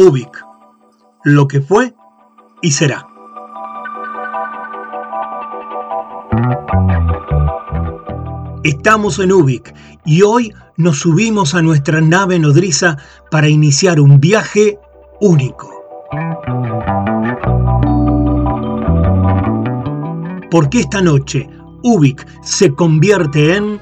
[0.00, 0.44] Ubik,
[1.24, 1.92] lo que fue
[2.62, 3.08] y será.
[8.62, 12.96] Estamos en Ubik y hoy nos subimos a nuestra nave nodriza
[13.32, 14.78] para iniciar un viaje
[15.20, 15.68] único.
[20.48, 21.50] Porque esta noche
[21.82, 23.80] Ubik se convierte en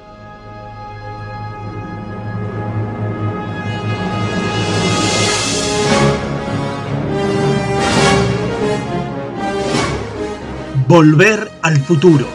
[10.87, 12.25] Volver al futuro.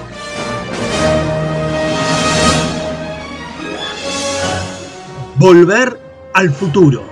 [5.38, 5.98] Volver
[6.34, 7.02] al futuro.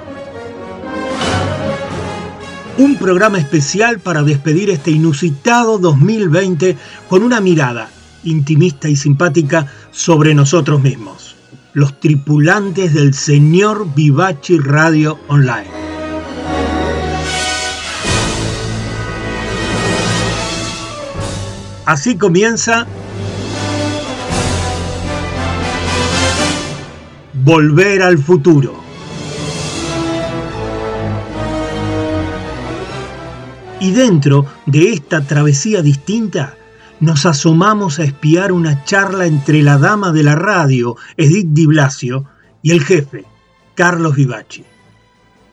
[2.76, 6.76] Un programa especial para despedir este inusitado 2020
[7.08, 7.88] con una mirada
[8.22, 11.36] intimista y simpática sobre nosotros mismos,
[11.72, 15.89] los tripulantes del señor Vivachi Radio Online.
[21.90, 22.86] Así comienza
[27.42, 28.80] Volver al futuro.
[33.80, 36.54] Y dentro de esta travesía distinta,
[37.00, 42.24] nos asomamos a espiar una charla entre la dama de la radio, Edith Di Blasio,
[42.62, 43.24] y el jefe,
[43.74, 44.64] Carlos Vivaci.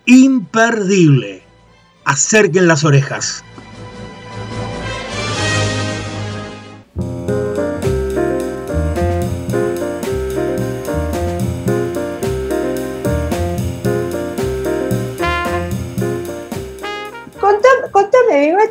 [0.06, 1.42] Imperdible.
[2.06, 3.44] Acerquen las orejas.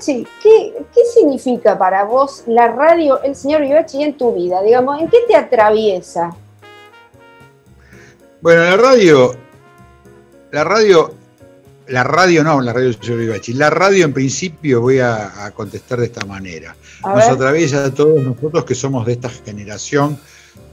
[0.05, 0.75] ¿Qué,
[1.15, 4.63] significa para vos la radio, el señor Vivachi, en tu vida?
[4.63, 6.37] Digamos, ¿en qué te atraviesa?
[8.41, 9.35] Bueno, la radio,
[10.53, 11.15] la radio,
[11.89, 13.53] la radio no, la radio del señor Vivachi.
[13.55, 16.77] La radio en principio voy a, contestar de esta manera.
[17.05, 20.19] Nos atraviesa a todos nosotros que somos de esta generación,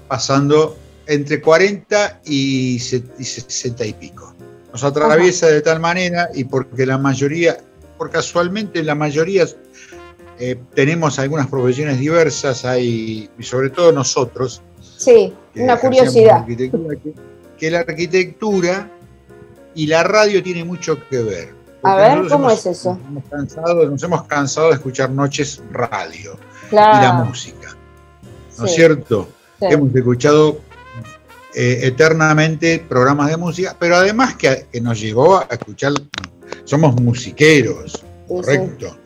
[0.07, 4.33] pasando entre 40 y 60 y pico.
[4.71, 7.57] Nos atraviesa de tal manera y porque la mayoría
[8.03, 9.47] porque casualmente la mayoría
[10.37, 14.61] eh, tenemos algunas profesiones diversas, hay, y sobre todo nosotros.
[14.81, 16.45] Sí, una curiosidad.
[17.57, 18.91] Que, la arquitectura
[19.73, 21.55] y la radio tiene mucho que ver.
[21.83, 22.97] A ver, ¿cómo es eso?
[22.97, 26.37] Nos hemos, cansado, nos hemos cansado de escuchar noches radio
[26.71, 27.73] y la música.
[28.59, 29.29] ¿No es cierto?
[29.61, 30.59] Hemos escuchado
[31.55, 35.93] eh, eternamente programas de música, pero además que, que, nos llevó a escuchar
[36.63, 38.97] somos musiqueros, correcto.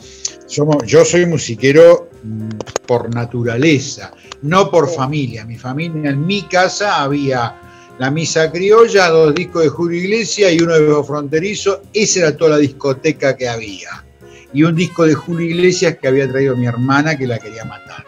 [0.45, 2.49] Somos, yo soy musiquero mm,
[2.85, 4.11] por naturaleza,
[4.41, 5.45] no por familia.
[5.45, 7.61] Mi familia, en mi casa había
[7.99, 11.81] la misa criolla, dos discos de Julio Iglesias y uno de Bebo Fronterizo.
[11.93, 14.05] Esa era toda la discoteca que había.
[14.53, 18.05] Y un disco de Julio Iglesias que había traído mi hermana que la quería matar.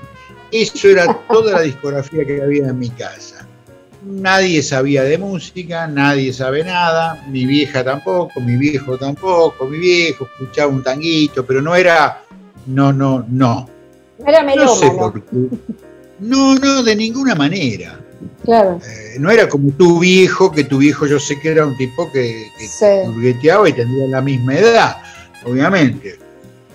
[0.52, 3.39] Eso era toda la discografía que había en mi casa
[4.04, 10.26] nadie sabía de música, nadie sabe nada, mi vieja tampoco, mi viejo tampoco, mi viejo
[10.26, 12.22] escuchaba un tanguito, pero no era,
[12.68, 13.70] no, no, no.
[14.26, 15.14] Era melómano.
[16.20, 18.00] No, no, de ninguna manera.
[18.44, 18.82] Claro.
[18.86, 22.12] Eh, no era como tu viejo, que tu viejo yo sé que era un tipo
[22.12, 22.66] que, que
[23.68, 24.98] y tendría la misma edad,
[25.46, 26.20] obviamente.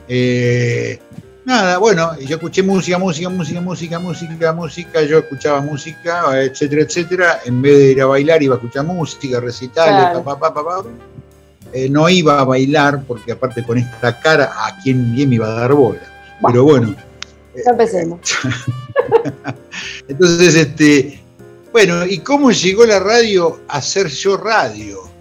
[0.09, 0.99] Eh,
[1.45, 7.41] Nada, bueno, yo escuché música, música, música, música, música, música, yo escuchaba música, etcétera, etcétera.
[7.45, 10.85] En vez de ir a bailar, iba a escuchar música, recitales, papá, papá,
[11.73, 15.49] eh, no iba a bailar, porque aparte con esta cara, ¿a quién bien me iba
[15.49, 16.01] a dar bola?
[16.47, 16.95] Pero bueno.
[17.55, 18.21] Ya empecemos.
[20.09, 21.21] Entonces, este,
[21.73, 25.14] bueno, ¿y cómo llegó la radio a ser yo radio?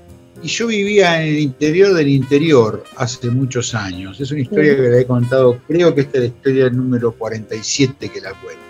[0.44, 4.20] Y yo vivía en el interior del interior hace muchos años.
[4.20, 8.10] Es una historia que le he contado, creo que esta es la historia número 47
[8.10, 8.62] que la cuento.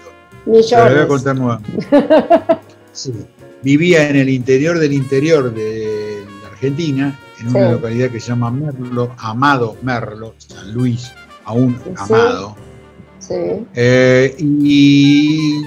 [0.45, 0.72] Millones.
[0.72, 1.88] la voy a contar nuevamente.
[2.91, 3.11] Sí.
[3.64, 8.52] Vivía en el interior del interior de la Argentina, en una localidad que se llama
[8.52, 11.11] Merlo, Amado Merlo, San Luis,
[11.46, 12.55] aún Amado.
[13.17, 13.34] Sí.
[13.73, 15.64] Eh, y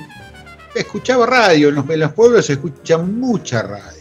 [0.73, 3.96] escuchaba radio, en los, en los pueblos se escucha mucha radio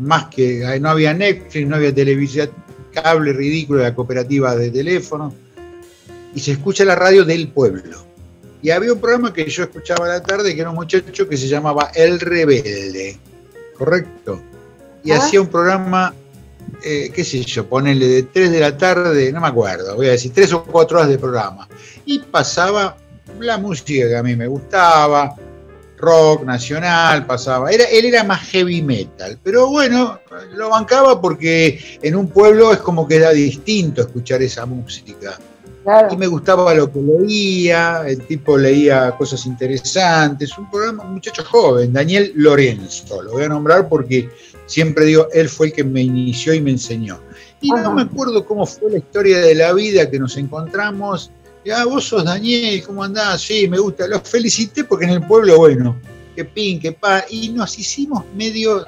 [0.00, 2.50] más que no había Netflix, no había televisión,
[2.92, 5.34] cable ridículo de la cooperativa de teléfono,
[6.34, 7.98] y se escucha la radio del pueblo.
[8.62, 11.36] Y había un programa que yo escuchaba a la tarde, que era un muchacho que
[11.36, 13.18] se llamaba El Rebelde,
[13.76, 14.40] ¿correcto?
[15.02, 15.16] Y ah.
[15.16, 16.14] hacía un programa,
[16.84, 20.12] eh, qué sé yo, ponele de 3 de la tarde, no me acuerdo, voy a
[20.12, 21.68] decir 3 o 4 horas de programa.
[22.04, 22.96] Y pasaba
[23.38, 25.34] la música que a mí me gustaba,
[26.00, 27.70] rock nacional, pasaba.
[27.70, 30.18] Era, él era más heavy metal, pero bueno,
[30.54, 35.38] lo bancaba porque en un pueblo es como que era distinto escuchar esa música.
[36.10, 41.42] Y me gustaba lo que leía, el tipo leía cosas interesantes, un programa, un muchacho
[41.44, 44.28] joven, Daniel Lorenzo, lo voy a nombrar porque
[44.66, 47.20] siempre digo, él fue el que me inició y me enseñó.
[47.62, 51.30] Y no me acuerdo cómo fue la historia de la vida que nos encontramos.
[51.64, 53.42] Ya, vos sos Daniel, ¿cómo andás?
[53.42, 54.06] Sí, me gusta.
[54.06, 55.96] Los felicité porque en el pueblo, bueno,
[56.34, 57.24] que pin, que pa.
[57.28, 58.84] Y nos hicimos medio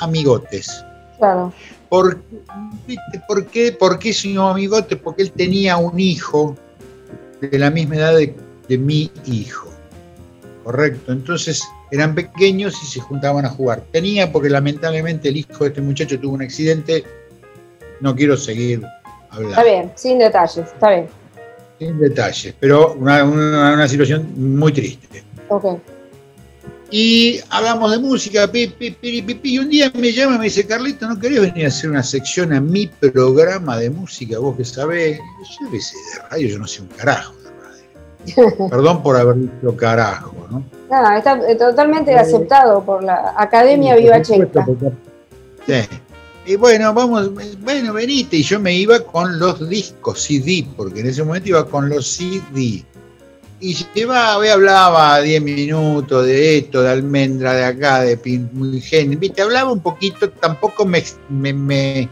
[0.00, 0.84] amigotes.
[1.18, 1.52] Claro.
[1.88, 2.22] ¿Por,
[3.26, 4.96] ¿por qué, ¿Por qué amigote?
[4.96, 6.56] Porque él tenía un hijo
[7.40, 9.68] de la misma edad de, mi hijo.
[10.64, 11.12] Correcto.
[11.12, 13.82] Entonces eran pequeños y se juntaban a jugar.
[13.90, 17.04] Tenía porque lamentablemente el hijo de este muchacho tuvo un accidente.
[18.00, 18.82] No quiero seguir
[19.30, 19.50] hablando.
[19.50, 21.17] Está bien, sin detalles, está bien.
[21.78, 25.22] Sin detalles, pero una, una situación muy triste.
[25.48, 25.78] Ok.
[26.90, 28.74] Y hablamos de música, pi,
[29.42, 32.02] y un día me llama y me dice, Carlito, ¿no querés venir a hacer una
[32.02, 34.38] sección a mi programa de música?
[34.38, 37.50] Vos que sabés, yo qué sé, de radio yo no sé un carajo de
[38.40, 38.68] radio.
[38.70, 40.64] Perdón por haber dicho carajo, ¿no?
[40.90, 44.66] No, está totalmente aceptado por la Academia Viva Checa.
[45.66, 45.74] Sí.
[46.48, 47.30] Y bueno, vamos,
[47.60, 48.38] bueno, venite.
[48.38, 52.08] Y yo me iba con los discos CD, porque en ese momento iba con los
[52.08, 52.84] CD
[53.60, 59.42] y llevaba, hoy hablaba 10 minutos de esto, de almendra, de acá, de Pingen, viste,
[59.42, 62.08] hablaba un poquito, tampoco me, me, me,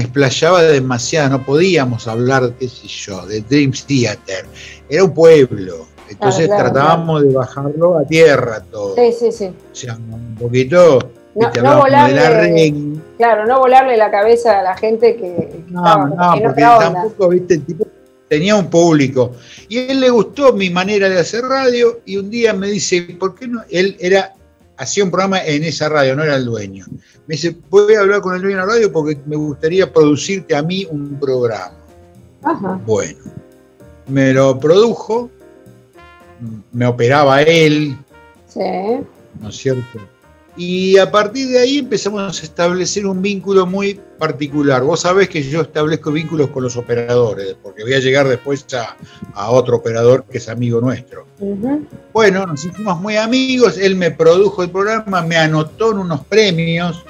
[0.00, 4.46] explayaba demasiado, no podíamos hablar, qué sé yo, de Dream Theater,
[4.88, 8.96] era un pueblo, entonces tratábamos de bajarlo a tierra todo.
[8.96, 9.46] Sí, sí, sí.
[9.46, 10.98] O sea, un poquito,
[11.36, 12.74] no, no volarle,
[13.16, 17.64] Claro, no volarle la cabeza a la gente que, no, no, porque tampoco, viste, el
[17.64, 17.86] tipo
[18.28, 19.32] tenía un público.
[19.68, 23.02] Y a él le gustó mi manera de hacer radio y un día me dice,
[23.18, 23.62] ¿por qué no?
[23.70, 24.34] Él era,
[24.76, 26.86] hacía un programa en esa radio, no era el dueño.
[27.26, 30.56] Me dice, voy a hablar con el dueño de la radio porque me gustaría producirte
[30.56, 31.74] a mí un programa.
[32.84, 33.18] Bueno,
[34.08, 35.30] me lo produjo,
[36.72, 37.96] me operaba él,
[38.46, 38.60] sí.
[39.40, 39.98] ¿no es cierto?
[40.56, 44.84] Y a partir de ahí empezamos a establecer un vínculo muy particular.
[44.84, 49.50] Vos sabés que yo establezco vínculos con los operadores, porque voy a llegar después a,
[49.50, 51.26] otro operador que es amigo nuestro.
[52.12, 57.04] Bueno, nos hicimos muy amigos, él me produjo el programa, me anotó en unos premios.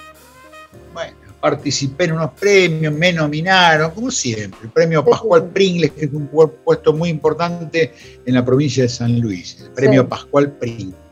[0.94, 4.60] Bueno, participé en unos premios, me nominaron, como siempre.
[4.62, 6.30] El premio Pascual Pringles, que es un
[6.64, 7.92] puesto muy importante
[8.24, 9.60] en la provincia de San Luis.
[9.60, 11.03] El premio Pascual Pringles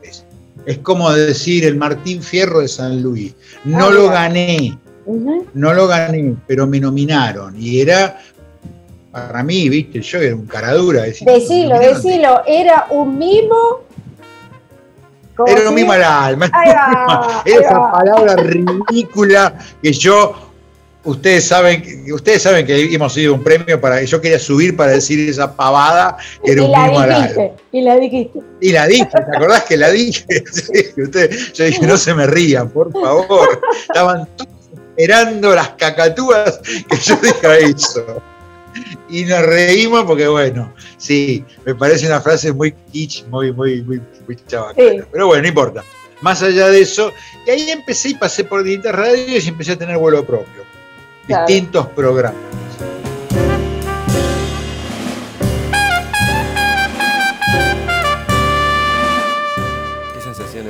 [0.65, 3.33] es como decir el Martín Fierro de San Luis.
[3.65, 4.77] No ah, lo gané,
[5.53, 7.55] no lo gané, pero me nominaron.
[7.59, 8.19] Y era,
[9.11, 11.03] para mí, viste, yo era un caradura.
[11.03, 13.81] decilo, decilo, era un mimo.
[15.47, 16.45] Era un mimo al alma.
[17.45, 20.42] Esa palabra ridícula que yo
[21.03, 24.93] ustedes saben, ustedes saben que hemos sido un premio para que yo quería subir para
[24.93, 28.39] decir esa pavada que era un mimo al Y la dijiste.
[28.61, 30.25] Y la dije, ¿te acordás que la dije?
[31.53, 33.61] yo dije, no se me rían, por favor.
[33.87, 34.51] Estaban todos
[34.95, 38.21] esperando las cacatúas que yo diga eso.
[39.09, 44.01] Y nos reímos porque, bueno, sí, me parece una frase muy kitsch, muy, muy, muy,
[44.27, 44.37] muy
[45.11, 45.83] Pero bueno, no importa.
[46.21, 47.11] Más allá de eso,
[47.45, 50.63] y ahí empecé y pasé por distintas radios y empecé a tener vuelo propio
[51.27, 52.53] distintos programas.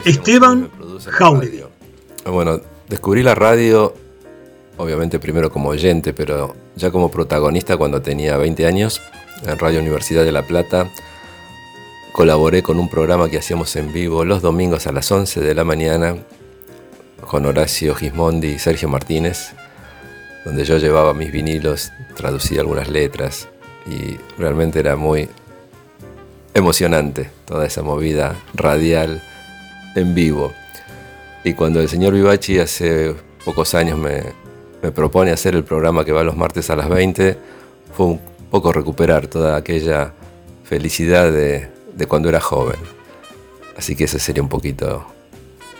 [0.06, 0.70] Esteban
[1.06, 1.64] Jauregui.
[2.26, 3.94] Bueno, descubrí la radio,
[4.78, 9.02] obviamente primero como oyente, pero ya como protagonista cuando tenía 20 años,
[9.46, 10.90] en Radio Universidad de La Plata.
[12.12, 15.64] Colaboré con un programa que hacíamos en vivo los domingos a las 11 de la
[15.64, 16.18] mañana
[17.22, 19.54] con Horacio Gismondi y Sergio Martínez
[20.46, 23.48] donde yo llevaba mis vinilos, traducía algunas letras
[23.86, 25.30] y realmente era muy
[26.54, 29.22] emocionante toda esa movida radial
[29.96, 30.54] en vivo.
[31.44, 34.24] Y cuando el señor Vivachi hace pocos años me,
[34.92, 37.38] propone hacer el programa que va los martes a las 20,
[37.96, 38.22] fue un
[38.52, 40.14] poco recuperar toda aquella
[40.64, 42.78] felicidad de, de cuando era joven.
[43.78, 45.06] Así que ese sería un poquito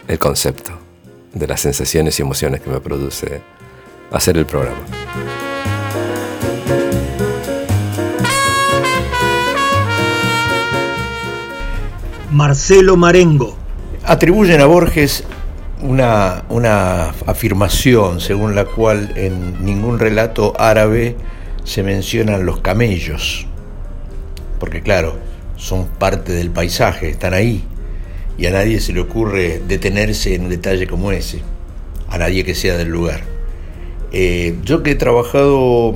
[0.08, 0.72] el concepto
[1.34, 3.42] de las sensaciones y emociones que me produce
[4.14, 4.78] hacer el programa.
[12.32, 13.58] Marcelo Marengo.
[14.06, 15.24] Atribuyen a Borges
[15.82, 21.16] una, una, afirmación según la cual en ningún relato árabe
[21.64, 23.48] se mencionan los camellos,
[24.60, 25.18] porque claro,
[25.58, 27.64] son parte del paisaje, están ahí.
[28.38, 31.42] y a nadie se le ocurre detenerse en un detalle como ese,
[32.10, 33.33] a nadie que sea del lugar.
[34.16, 35.96] Eh, yo que he trabajado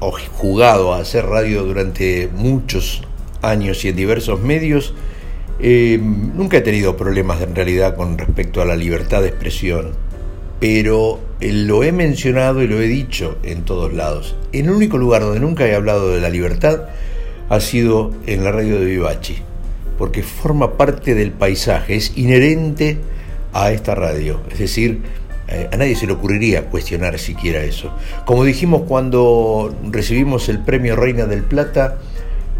[0.00, 3.02] o jugado a hacer radio durante muchos
[3.40, 4.94] años y en diversos medios,
[5.60, 9.92] eh, nunca he tenido problemas en realidad con respecto a la libertad de expresión,
[10.58, 14.34] pero eh, lo he mencionado y lo he dicho en todos lados.
[14.52, 16.88] El único lugar donde nunca he hablado de la libertad
[17.48, 19.36] ha sido en la radio de Vivachi,
[19.98, 22.98] porque forma parte del paisaje, es inherente
[23.52, 25.02] a esta radio, es decir,
[25.48, 27.92] eh, a nadie se le ocurriría cuestionar siquiera eso.
[28.24, 31.98] Como dijimos cuando recibimos el premio Reina del Plata,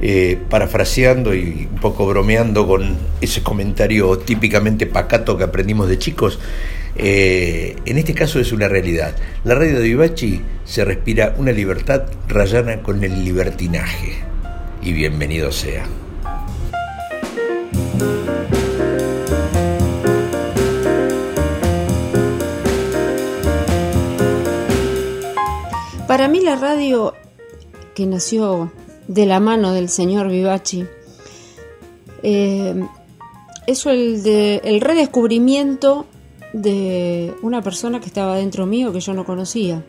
[0.01, 6.39] eh, parafraseando y un poco bromeando con ese comentario típicamente pacato que aprendimos de chicos,
[6.97, 9.15] eh, en este caso es una realidad.
[9.45, 14.13] La radio de Vivachi se respira una libertad rayana con el libertinaje.
[14.83, 15.85] Y bienvenido sea.
[26.17, 27.13] Para mí la radio
[27.95, 28.73] que nació
[29.07, 30.87] de la mano del señor Vivachi
[32.23, 32.87] eh,
[33.67, 36.07] es el, de, el redescubrimiento
[36.55, 39.85] de una persona que estaba dentro mío que yo no conocía.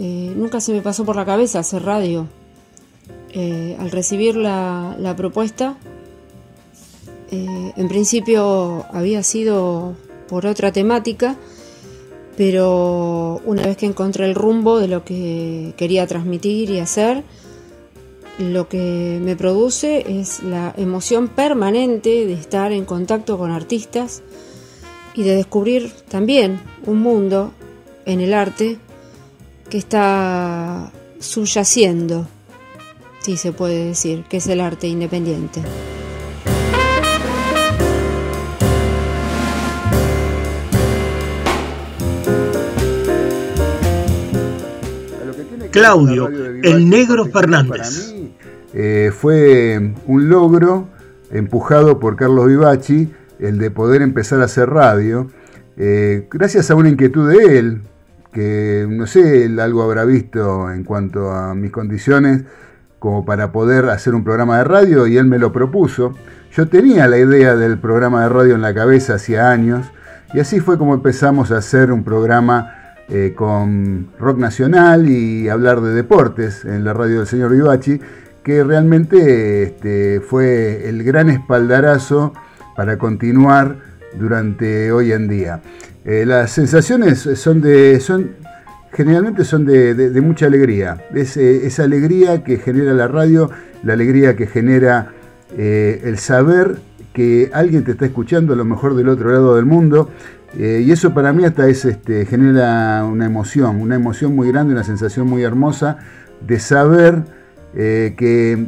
[0.00, 2.26] Eh, nunca se me pasó por la cabeza hacer radio.
[3.34, 5.76] Eh, al recibir la, la propuesta,
[7.30, 9.96] en principio había sido
[10.28, 11.36] por otra temática,
[12.36, 17.22] pero una vez que encontré el rumbo de lo que quería transmitir y hacer,
[18.38, 24.22] lo que me produce es la emoción permanente de estar en contacto con artistas
[25.14, 27.52] y de descubrir también un mundo
[28.04, 28.78] en el arte
[29.70, 32.26] que está subyaciendo,
[33.20, 35.62] si se puede decir, que es el arte independiente.
[45.74, 46.28] Claudio,
[46.62, 48.14] el negro Fernández.
[48.72, 50.86] Eh, fue un logro
[51.32, 55.28] empujado por Carlos Vivachi, el de poder empezar a hacer radio,
[55.76, 57.82] eh, gracias a una inquietud de él,
[58.32, 62.44] que no sé, él algo habrá visto en cuanto a mis condiciones
[63.00, 66.14] como para poder hacer un programa de radio y él me lo propuso.
[66.52, 69.86] Yo tenía la idea del programa de radio en la cabeza hacía años
[70.32, 75.82] y así fue como empezamos a hacer un programa eh, con rock nacional y hablar
[75.82, 78.00] de deportes en la radio del señor Vivachi,
[78.42, 82.32] que realmente este, fue el gran espaldarazo
[82.74, 83.76] para continuar
[84.18, 85.60] durante hoy en día.
[86.06, 88.36] Eh, las sensaciones son de, son,
[88.90, 91.04] generalmente son de, mucha alegría.
[91.12, 93.50] Es, eh, esa alegría que genera la radio,
[93.82, 95.12] la alegría que genera
[95.56, 96.78] el saber
[97.14, 100.10] que alguien te está escuchando a lo mejor del otro lado del mundo
[100.58, 104.74] eh, y eso para mí hasta es, este, genera una emoción, una emoción muy grande,
[104.74, 105.98] una sensación muy hermosa
[106.46, 107.22] de saber
[107.74, 108.66] eh, que,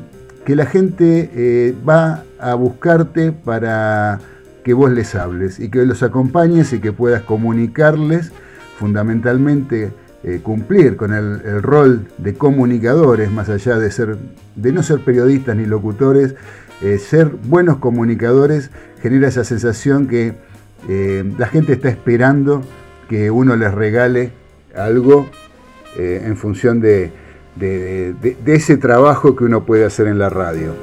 [0.55, 4.21] la gente eh, va a buscarte para
[4.65, 8.33] que vos les hables y que los acompañes y que puedas comunicarles
[8.79, 9.91] fundamentalmente
[10.43, 14.17] cumplir con el, rol de comunicadores, más allá de, ser,
[14.57, 16.35] de no ser periodistas ni locutores,
[16.99, 18.71] ser buenos comunicadores
[19.01, 20.35] genera esa sensación que
[20.89, 22.63] eh, la gente está esperando
[23.09, 24.33] que uno les regale
[24.75, 25.29] algo
[25.97, 27.13] eh, en función de,
[28.47, 30.75] ese trabajo que uno puede hacer en la radio.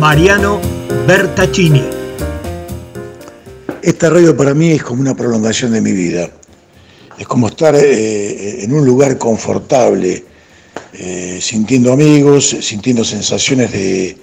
[0.00, 0.60] Mariano
[1.06, 1.97] Bertaccini.
[3.88, 6.28] Esta radio para mí es como una prolongación de mi vida.
[7.18, 10.26] Es como estar eh, en un lugar confortable,
[10.92, 14.14] eh, sintiendo amigos, sintiendo sensaciones de,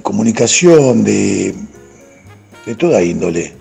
[0.00, 1.56] comunicación, de,
[2.78, 3.52] toda índole.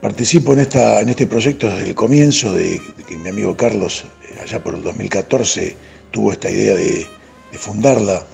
[0.00, 4.40] Participo en, esta, en este proyecto desde el comienzo, de, que mi amigo Carlos, eh,
[4.42, 5.76] allá por el 2014,
[6.10, 7.06] tuvo esta idea de,
[7.52, 8.24] fundarla.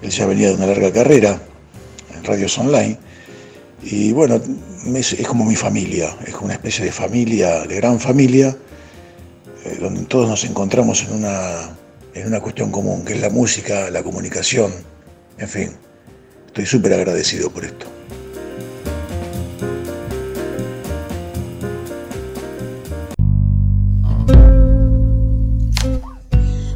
[0.00, 1.42] Él ya venía de una larga carrera
[2.14, 3.11] en radios online.
[3.82, 4.40] Y bueno,
[4.94, 8.56] es, como mi familia, es como una especie de familia, de gran familia,
[9.64, 11.76] eh, donde todos nos encontramos en una,
[12.14, 14.72] en una cuestión común, que es la música, la comunicación,
[15.38, 15.70] en fin.
[16.46, 17.86] Estoy súper agradecido por esto.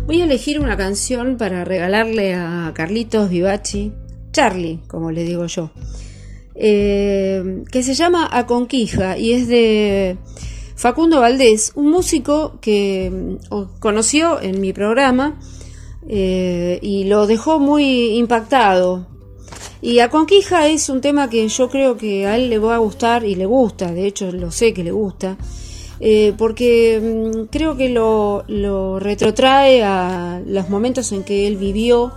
[0.06, 3.92] Voy a elegir una canción para regalarle a Carlitos Vivachi,
[4.32, 5.70] Charlie, como le digo yo,
[6.58, 10.16] eh, que se llama A Conquija y es de
[10.74, 15.38] Facundo Valdés, un músico que mm, conoció en mi programa
[16.08, 19.06] eh, y lo dejó muy impactado.
[19.82, 22.78] Y a Conquija es un tema que yo creo que a él le va a
[22.78, 25.36] gustar y le gusta, de hecho lo sé que le gusta,
[26.00, 32.12] eh, porque mm, creo que lo retrotrae a los momentos en que él vivió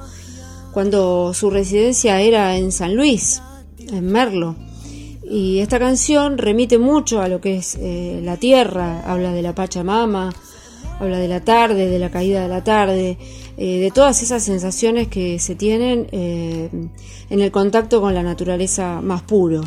[0.73, 3.41] cuando su residencia era en San Luis,
[3.91, 4.55] en Merlo.
[5.23, 9.53] Y esta canción remite mucho a lo que es eh, la tierra, habla de la
[9.53, 10.33] Pachamama,
[10.99, 13.17] habla de la tarde, de la caída de la tarde,
[13.57, 16.69] eh, de todas esas sensaciones que se tienen eh,
[17.29, 19.61] en el contacto con la naturaleza más puro.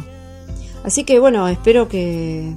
[0.82, 2.52] Así que bueno, espero que,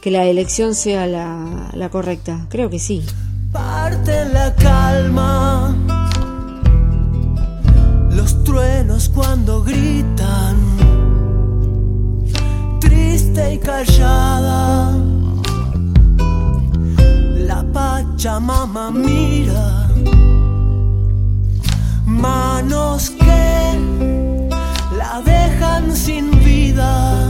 [0.00, 2.46] que la elección sea la, la correcta.
[2.48, 3.02] Creo que sí.
[3.52, 5.76] Parte la calma,
[8.10, 10.56] los truenos cuando gritan,
[13.38, 14.94] triste y callada.
[17.72, 19.88] Pachamama mira,
[22.04, 23.78] manos que
[24.96, 27.27] la dejan sin vida,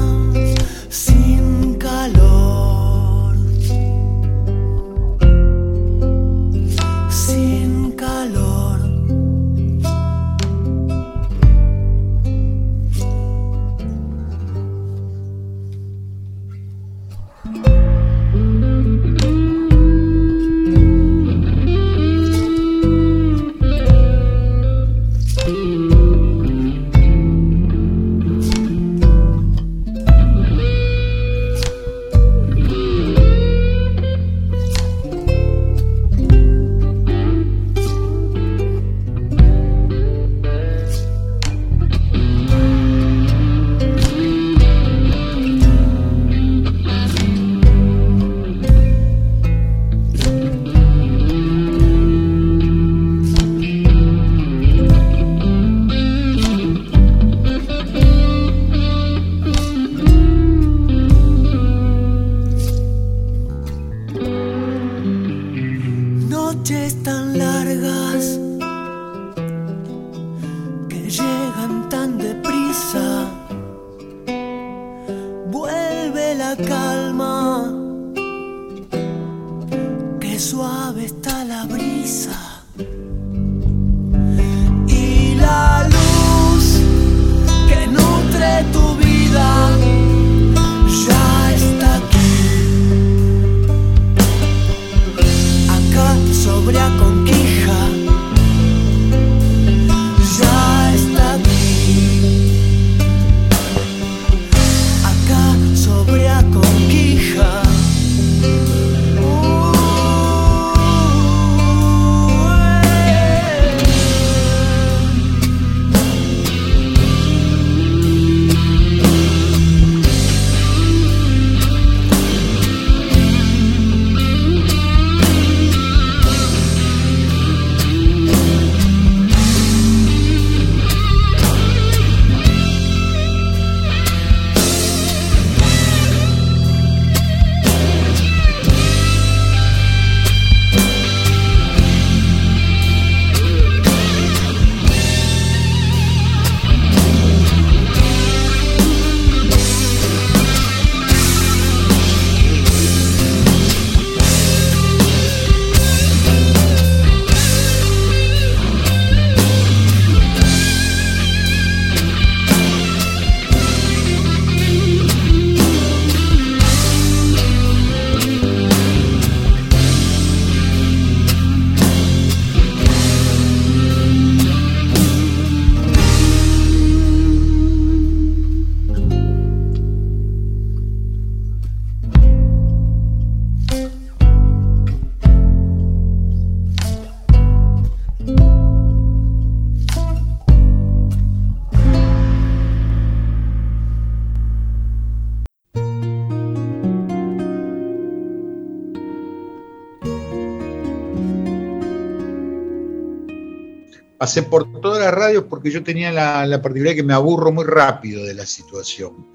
[204.29, 208.27] pasé por todas las radios porque yo tenía la, particularidad que me aburro muy rápido
[208.27, 209.27] de la situación.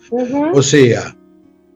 [0.54, 1.18] O sea,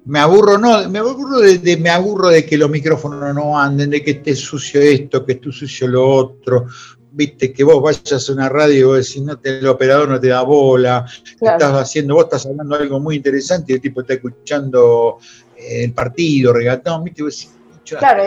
[0.06, 4.04] me aburro, no, me aburro de, me aburro de que los micrófonos no anden, de
[4.04, 6.68] que esté sucio esto, que esté sucio lo otro.
[7.12, 10.20] Viste, que vos vayas a una radio y vos decís, no te, el operador no
[10.20, 11.04] te da bola,
[11.42, 15.18] estás haciendo, vos estás hablando algo muy interesante y el tipo está escuchando
[15.58, 17.57] eh, el partido, regatón, viste, vos decís,
[17.96, 18.24] Claro,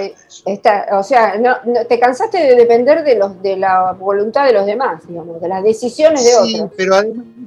[0.46, 4.66] está, o sea, no, te cansaste de depender de los de la voluntad de los
[4.66, 6.70] demás, digamos, de las decisiones de sí, otros.
[6.76, 6.96] Pero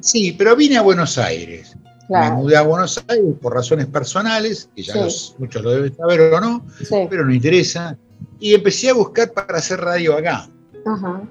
[0.02, 1.76] sí, pero vine a Buenos Aires.
[2.10, 4.94] Me mudé a Buenos Aires por razones personales, que ya
[5.38, 6.66] muchos lo deben saber o no,
[7.10, 7.98] pero no interesa.
[8.40, 10.48] Y empecé a buscar para hacer radio acá.
[10.86, 11.22] Ajá.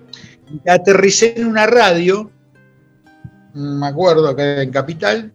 [0.66, 2.30] Aterricé en una radio,
[3.54, 5.32] me acuerdo, acá en Capital,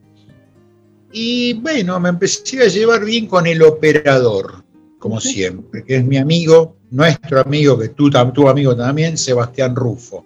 [1.11, 4.63] y bueno, me empecé a llevar bien con el operador,
[4.99, 10.25] como siempre, que es mi amigo, nuestro amigo, que tú, tu amigo también, Sebastián Rufo.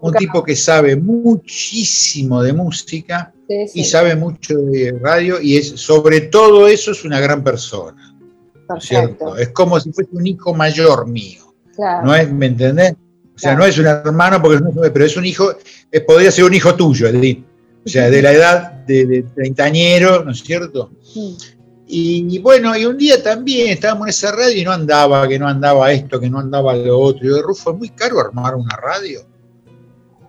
[0.00, 3.32] Un tipo que sabe muchísimo de música
[3.74, 8.08] y sabe mucho de radio y es sobre todo eso es una gran persona.
[8.80, 9.36] ¿cierto?
[9.36, 11.54] Es como si fuese un hijo mayor mío.
[12.04, 12.94] No es, ¿me entendés?
[13.34, 15.52] O sea, no es un hermano, porque pero es un hijo,
[15.92, 17.44] eh, podría ser un hijo tuyo, Edith.
[17.86, 20.90] O sea, de la edad de, treintañero, ¿no es cierto?
[21.90, 25.48] Y, bueno, y un día también estábamos en esa radio y no andaba, que no
[25.48, 27.24] andaba esto, que no andaba lo otro.
[27.24, 29.22] Y yo, Rufo, es muy caro armar una radio.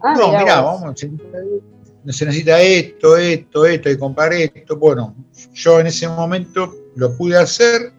[0.02, 4.78] Ah, no, mirá, vamos, se necesita esto, esto, esto, y comprar esto.
[4.78, 5.14] Bueno,
[5.54, 7.92] yo en ese momento lo pude hacer,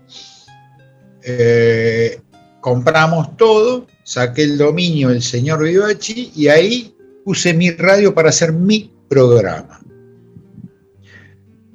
[1.23, 2.19] eh,
[2.61, 6.97] compramos todo, saqué el dominio del señor Vivachi y ahí
[7.27, 9.80] puse mi radio para hacer mi programa.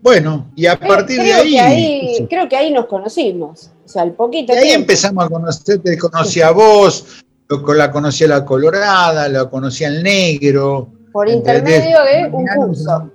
[0.05, 3.71] Bueno, y a partir de ahí, Creo que ahí nos conocimos.
[3.83, 4.53] O sea, el poquito.
[4.53, 7.25] Y ahí empezamos a conocerte, te conocí a vos,
[7.75, 10.89] la conocí a la Colorada, la conocí al Negro.
[11.11, 13.09] Por intermedio de un curso.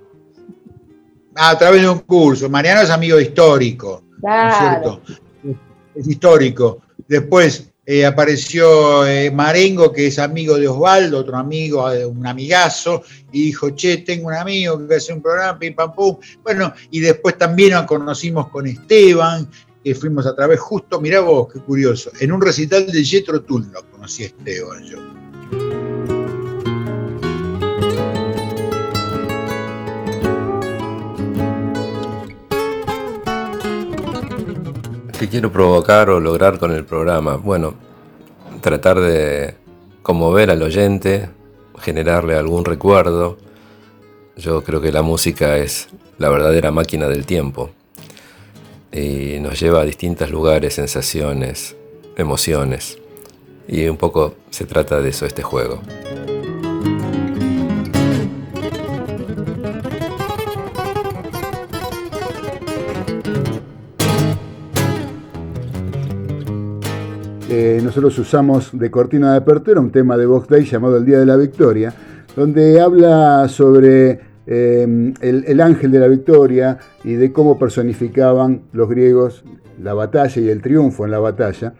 [1.35, 2.49] a través de un curso.
[2.49, 4.03] Mariano es amigo histórico.
[4.19, 4.99] Claro.
[5.45, 5.55] es,
[5.95, 6.79] es histórico.
[7.07, 13.03] Después, eh, apareció eh, Marengo, que es amigo de Osvaldo, otro amigo, eh, un amigazo,
[13.31, 16.17] y dijo, che, tengo un amigo que hace un programa, pim, pam, pum.
[16.43, 19.49] Bueno, y después también nos conocimos con Esteban,
[19.83, 23.71] que fuimos a través justo, mirá vos, qué curioso, en un recital de Jetro Tull
[23.71, 25.80] lo conocí a Esteban yo.
[35.21, 37.35] ¿Qué quiero provocar o lograr con el programa?
[37.35, 37.75] Bueno,
[38.59, 39.53] tratar de
[40.01, 41.29] conmover al oyente,
[41.77, 43.37] generarle algún recuerdo.
[44.35, 47.69] Yo creo que la música es la verdadera máquina del tiempo
[48.91, 51.75] y nos lleva a distintos lugares, sensaciones,
[52.17, 52.97] emociones.
[53.67, 55.83] Y un poco se trata de eso este juego.
[67.53, 71.19] Eh, nosotros usamos de cortina de apertura un tema de Vox Day llamado El Día
[71.19, 71.93] de la Victoria,
[72.33, 79.43] donde habla sobre em, el, ángel de la victoria y de cómo personificaban los griegos
[79.83, 81.73] la batalla y el triunfo en la batalla.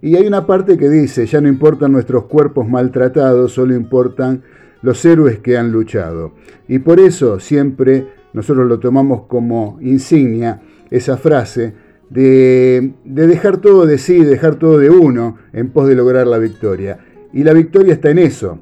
[0.00, 4.44] Y hay una parte que dice, ya no importan nuestros cuerpos maltratados, solo importan
[4.82, 6.34] los héroes que han luchado.
[6.68, 11.74] Y por eso siempre nosotros lo tomamos como insignia esa frase
[12.10, 16.98] de, dejar todo de sí, dejar todo de uno en pos de lograr la victoria.
[17.32, 18.60] Y la victoria está en eso,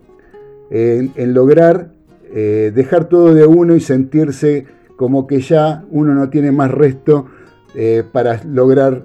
[0.70, 1.92] en, lograr
[2.32, 7.26] eh, dejar todo de uno y sentirse como que ya uno no tiene más resto
[7.74, 9.04] eh, para lograr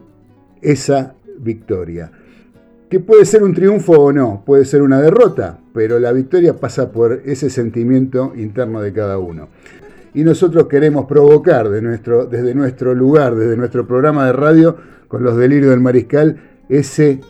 [0.62, 2.12] esa victoria.
[2.90, 6.92] Que puede ser un triunfo o no, puede ser una derrota, pero la victoria pasa
[6.92, 9.50] por ese sentimiento interno de cada uno
[10.14, 15.24] y nosotros queremos provocar de nuestro, desde nuestro lugar, desde nuestro programa de radio, con
[15.24, 16.38] los delirios del mariscal,
[16.70, 17.22] ese,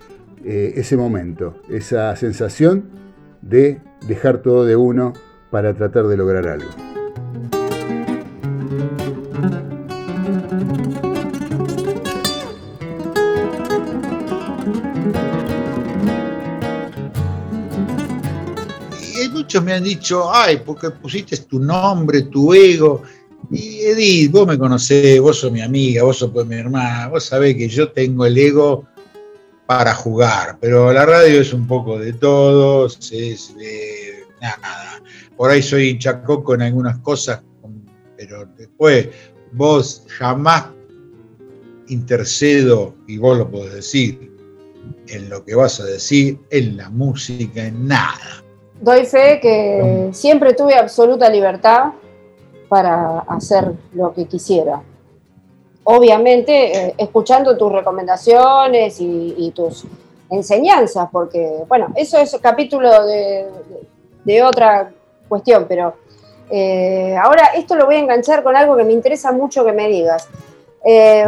[0.43, 2.85] eh, ese momento, esa sensación
[3.41, 5.13] de dejar todo de uno
[5.49, 6.98] para tratar de lograr algo.
[19.63, 23.03] Me han dicho, ay, porque pusiste tu nombre, tu ego.
[23.51, 27.25] Y Edith, vos me conocés, vos sos mi amiga, vos sos pues mi hermana, vos
[27.25, 28.85] sabés que yo tengo el ego
[29.65, 35.01] para jugar, pero la radio es un poco de todos, es de nada.
[35.37, 37.41] Por ahí soy chacoco en algunas cosas,
[38.17, 39.09] pero después
[39.53, 40.65] vos jamás
[41.87, 44.31] intercedo, y vos lo podés decir,
[45.07, 48.43] en lo que vas a decir, en la música, en nada
[48.81, 51.91] doy fe que siempre tuve absoluta libertad
[52.67, 54.81] para hacer lo que quisiera.
[55.83, 59.85] Obviamente, eh, escuchando tus recomendaciones y, tus
[60.29, 64.91] enseñanzas, porque, bueno, eso es capítulo de, otra
[65.27, 65.95] cuestión, pero
[66.51, 69.87] eh, ahora esto lo voy a enganchar con algo que me interesa mucho que me
[69.87, 70.27] digas.
[70.85, 71.25] Eh,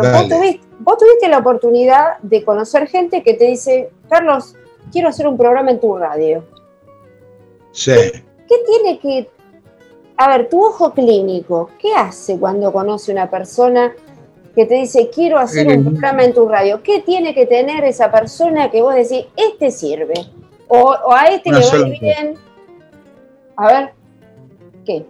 [0.80, 4.56] vos, tuviste, la oportunidad de conocer gente que te dice, Carlos,
[4.92, 6.44] quiero hacer un programa en tu radio.
[7.72, 7.94] Sí.
[7.94, 9.30] ¿Qué tiene que...
[10.18, 13.92] A ver, tu ojo clínico, ¿qué hace cuando conoce una persona
[14.56, 16.84] que te dice, quiero hacer un programa en tu radio?
[16.84, 20.14] ¿Qué tiene que tener esa persona que vos decís, este sirve?
[20.68, 22.36] O, a este le va bien.
[23.56, 23.94] A ver,
[24.86, 25.06] ¿qué?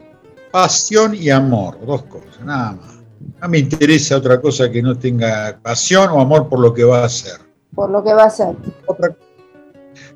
[0.52, 3.02] Pasión y amor, dos cosas, nada más.
[3.41, 7.00] No me interesa otra cosa que no tenga pasión o amor por lo que va
[7.02, 7.39] a hacer.
[7.76, 8.56] Por lo que va a hacer.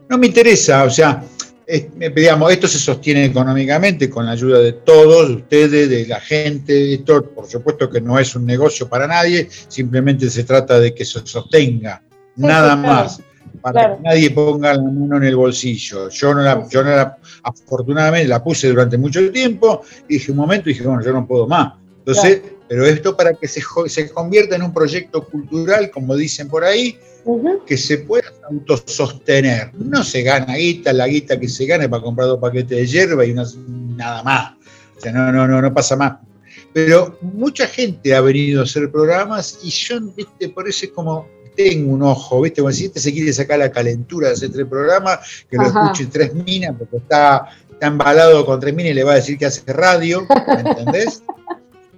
[0.09, 1.23] No me interesa, o sea,
[1.67, 7.23] digamos, esto se sostiene económicamente con la ayuda de todos, ustedes, de la gente, esto
[7.23, 11.25] por supuesto que no es un negocio para nadie, simplemente se trata de que se
[11.25, 12.01] sostenga,
[12.35, 13.21] nada más,
[13.61, 16.09] para que nadie ponga la mano en el bolsillo.
[16.09, 20.37] Yo no la, yo no la, afortunadamente la puse durante mucho tiempo, y dije un
[20.37, 21.73] momento y dije, bueno, yo no puedo más.
[21.99, 26.63] Entonces, pero esto para que se, se convierta en un proyecto cultural, como dicen por
[26.63, 26.97] ahí,
[27.65, 29.71] que se pueda autosostener.
[29.73, 33.25] No se gana guita, la guita que se gane para comprar dos paquetes de hierba
[33.25, 34.53] y nada más.
[34.97, 36.17] O sea, no, no, no, no pasa más.
[36.73, 41.27] Pero mucha gente ha venido a hacer programas y yo, viste, por eso es como
[41.55, 42.61] tengo un ojo, ¿viste?
[42.61, 46.07] Como si este se quiere sacar la calentura de hacer tres programas, que lo escuche
[46.07, 49.45] tres minas, porque está, está embalado con tres minas y le va a decir que
[49.45, 51.23] hace radio, ¿me entendés?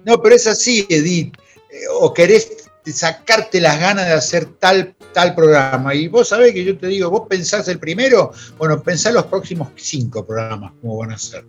[0.08, 1.34] No, pero es así, Edith.
[1.70, 5.94] Eh, o querés sacarte las ganas de hacer tal, tal programa.
[5.94, 9.68] Y vos sabés que yo te digo, vos pensás el primero, bueno, pensá los próximos
[9.76, 11.44] cinco programas, cómo van a ser.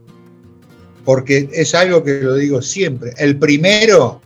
[1.06, 3.14] Porque es algo que lo digo siempre.
[3.18, 4.20] El primero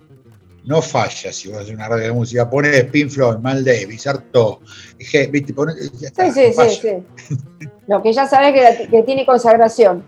[0.65, 2.49] no falla si vos haces una radio de música.
[2.49, 4.61] Pones Pink Floyd, Mal Davis, Arto,
[4.97, 5.29] ¿viste?
[5.31, 7.37] sí, sí, sí, sí,
[7.87, 10.03] Lo que ya sabés que, que tiene consagración.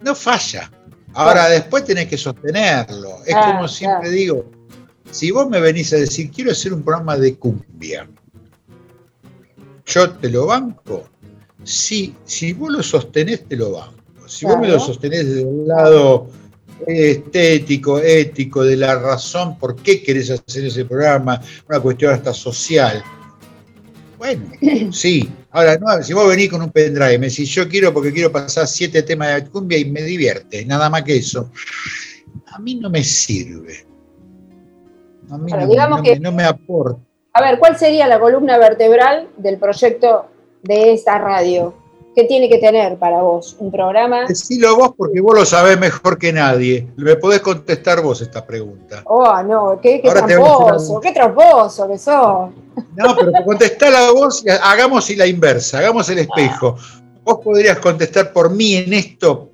[0.00, 0.70] No falla.
[1.16, 3.24] Ahora, después tenés que sostenerlo.
[3.24, 4.44] Es ah, como siempre digo,
[5.10, 8.06] si vos me venís a decir, quiero hacer un programa de cumbia,
[9.86, 11.08] yo te lo banco.
[11.64, 14.28] Si, si vos lo sostenés, te lo banco.
[14.28, 16.28] Si vos me lo sostenés desde un lado
[16.86, 23.02] estético, ético, de la razón por qué querés hacer ese programa, una cuestión hasta social.
[24.18, 24.46] Bueno,
[24.92, 25.28] sí.
[25.50, 28.66] Ahora, no, si vos venís con un pendrive me decís, yo quiero porque quiero pasar
[28.66, 31.50] siete temas de cumbia y me divierte, nada más que eso,
[32.46, 33.86] a mí no me sirve.
[35.30, 35.50] A mí
[36.20, 37.00] no, me, aporta.
[37.32, 40.26] A ver, ¿cuál sería la columna vertebral del proyecto
[40.62, 41.74] de esta radio?
[42.14, 43.56] ¿Qué tiene que tener para vos?
[43.58, 44.26] ¿Un programa?
[44.26, 46.86] Decilo vos porque vos lo sabés mejor que nadie.
[46.96, 49.02] Me podés contestar vos esta pregunta.
[49.04, 52.50] Oh, no, qué, qué tramposo, qué tramposo que sos.
[52.94, 56.76] No, pero contestá la voz, hagamos la inversa, hagamos el espejo.
[57.24, 59.50] Vos podrías contestar por mí en esto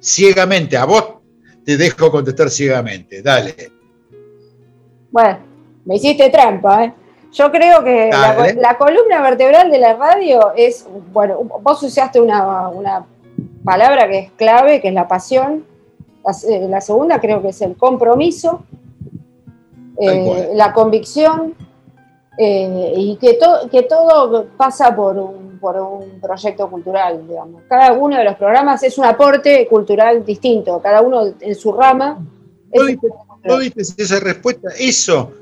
[0.00, 0.76] ciegamente.
[0.76, 1.04] A vos
[1.64, 3.22] te dejo contestar ciegamente.
[3.22, 3.54] Dale.
[5.10, 5.38] Bueno,
[5.84, 6.94] me hiciste trampa, ¿eh?
[7.32, 13.04] Yo creo que la, columna vertebral de la radio es, bueno, vos usaste una,
[13.64, 15.66] palabra que es clave, que es la pasión.
[16.24, 18.62] La, segunda creo que es el compromiso,
[20.00, 21.54] eh, la convicción,
[22.38, 23.36] eh, y que,
[23.70, 27.62] que todo pasa por un, por un proyecto cultural, digamos.
[27.68, 32.24] Cada uno de los programas es un aporte cultural distinto, cada uno en su rama.
[33.44, 34.68] ¿No viste esa respuesta?
[34.78, 35.32] Eso.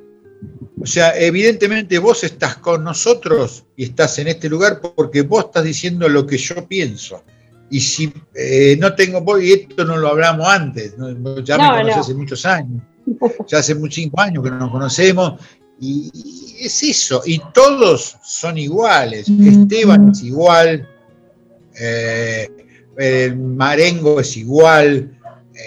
[0.81, 5.65] O sea, evidentemente vos estás con nosotros y estás en este lugar porque vos estás
[5.65, 7.23] diciendo lo que yo pienso.
[7.69, 10.95] Y si eh, no tengo vos, y esto no lo hablamos antes,
[11.43, 12.83] ya me conoces hace muchos años,
[13.49, 15.41] ya hace muchos cinco años que nos conocemos,
[15.81, 16.11] y,
[16.61, 19.29] es eso, y todos son iguales.
[19.29, 20.89] Esteban es igual,
[21.79, 22.49] eh,
[22.97, 25.19] el Marengo es igual,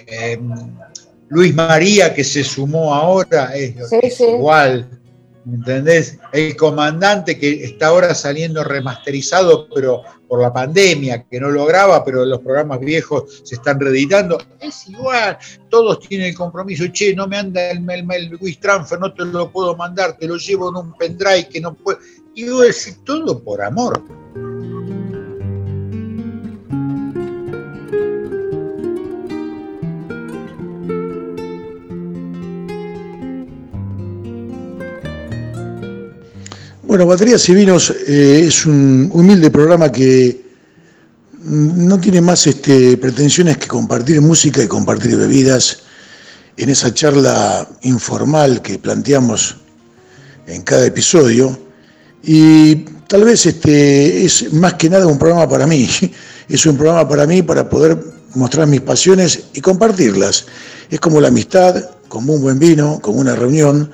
[0.07, 0.39] eh,
[1.29, 3.75] Luis María que se sumó ahora es,
[4.19, 4.98] igual.
[5.51, 6.19] ¿Entendés?
[6.31, 12.05] El comandante que está ahora saliendo remasterizado, pero por la pandemia, que no lo graba,
[12.05, 15.37] pero los programas viejos se están reeditando, es igual,
[15.69, 19.51] todos tienen el compromiso, che, no me anda el, el, el Transfer, no te lo
[19.51, 21.97] puedo mandar, te lo llevo en un pendrive que no puedo.
[22.35, 24.03] Y yo decir todo por amor.
[36.89, 40.43] Bueno, Baterías y Vinos eh, es un humilde programa que
[41.43, 45.81] no tiene más este, pretensiones que compartir música y compartir bebidas
[46.57, 49.57] en esa charla informal que planteamos
[50.47, 51.55] en cada episodio.
[52.23, 55.87] Y tal vez este, es más que nada un programa para mí.
[56.49, 60.47] Es un programa para mí para poder mostrar mis pasiones y compartirlas.
[60.89, 63.91] Es como la amistad, como un buen vino, como una reunión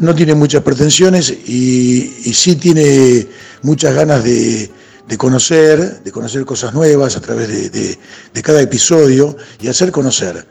[0.00, 3.28] no tiene muchas pretensiones y, sí tiene
[3.62, 4.70] muchas ganas de,
[5.16, 10.46] conocer, de conocer cosas nuevas a través de, cada episodio y hacer conocer.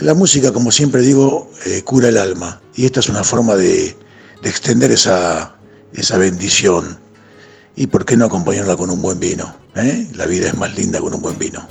[0.00, 3.96] La música, como siempre digo, eh, cura el alma y esta es una forma de,
[4.42, 5.56] extender esa,
[6.16, 6.98] bendición.
[7.74, 9.54] Y por qué no acompañarla con un buen vino.
[9.74, 10.06] ¿eh?
[10.14, 11.66] La vida es más linda con un buen vino.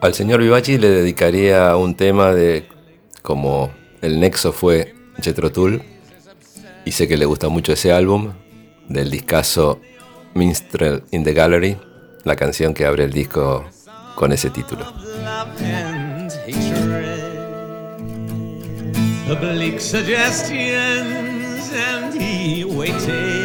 [0.00, 2.66] Al señor Vivachi le dedicaría un tema de
[3.22, 3.70] como
[4.00, 5.80] el nexo fue Jethro Tull
[6.84, 8.32] y sé que le gusta mucho ese álbum
[8.88, 9.80] del discazo
[10.34, 11.76] Minstrel in the Gallery,
[12.24, 13.64] la canción que abre el disco
[14.16, 14.84] con ese título.
[22.84, 23.41] He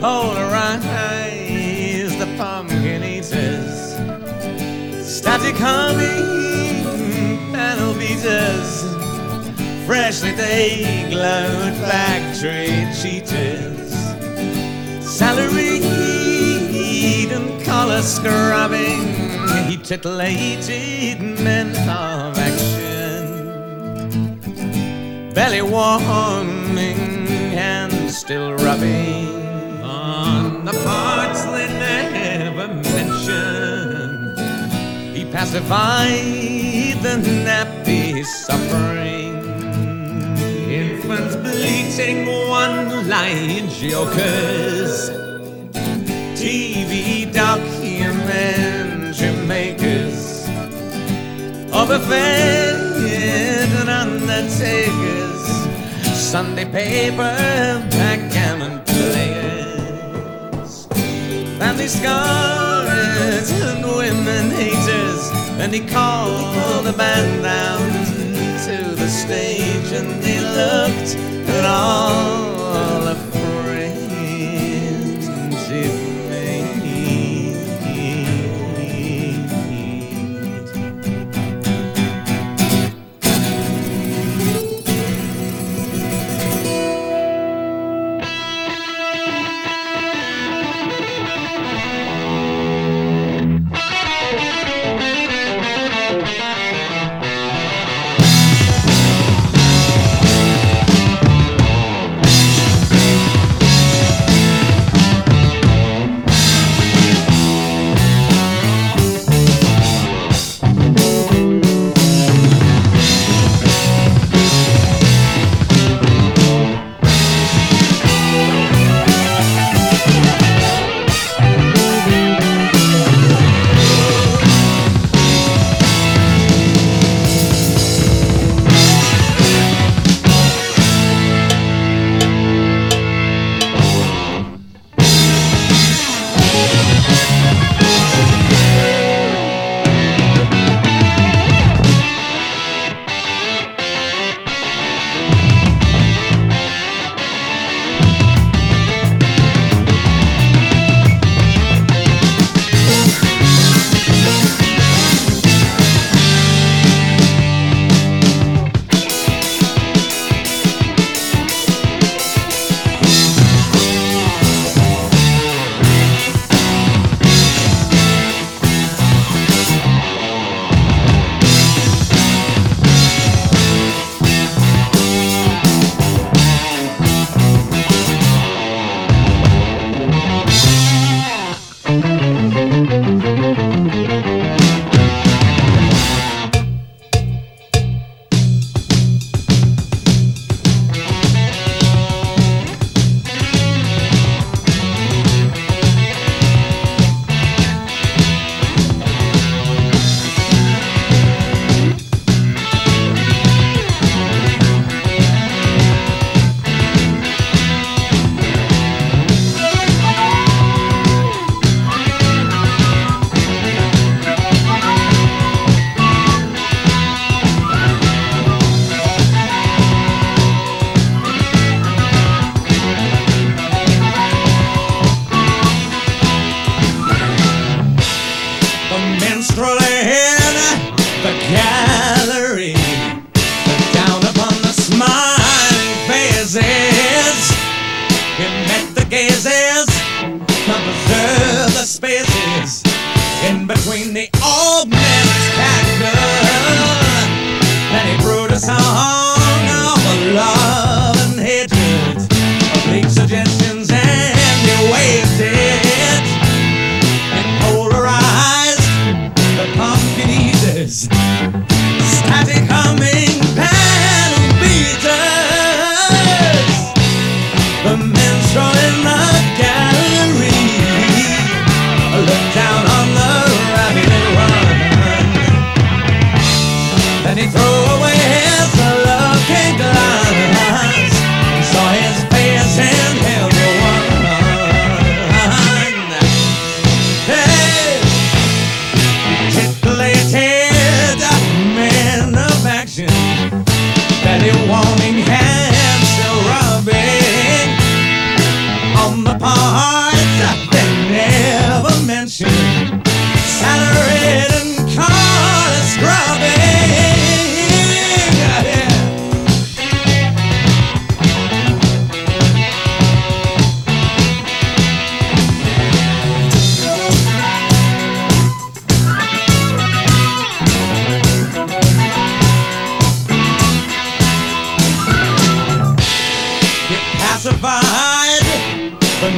[0.00, 1.76] polarized
[2.18, 3.94] the pumpkin eaters,
[5.02, 8.84] static humming panel beaters,
[9.86, 13.92] freshly they glowed factory cheaters,
[15.04, 15.84] salaried
[17.32, 19.02] and collar scrubbing,
[19.68, 23.24] he titillated men of action,
[25.32, 29.45] belly warming and still rubbing
[30.66, 34.36] the parts they never mentioned.
[35.16, 39.36] He pacified the nappy suffering.
[40.68, 45.10] Infants bleating one-line jokers.
[46.34, 50.48] TV documentary makers.
[51.72, 55.46] Overfed and undertakers.
[56.18, 57.36] Sunday paper
[57.90, 58.85] backgammon
[61.76, 65.30] family scars and women haters.
[65.60, 67.80] And he called the band down
[68.66, 71.16] to the stage and he looked
[71.50, 73.35] at all the the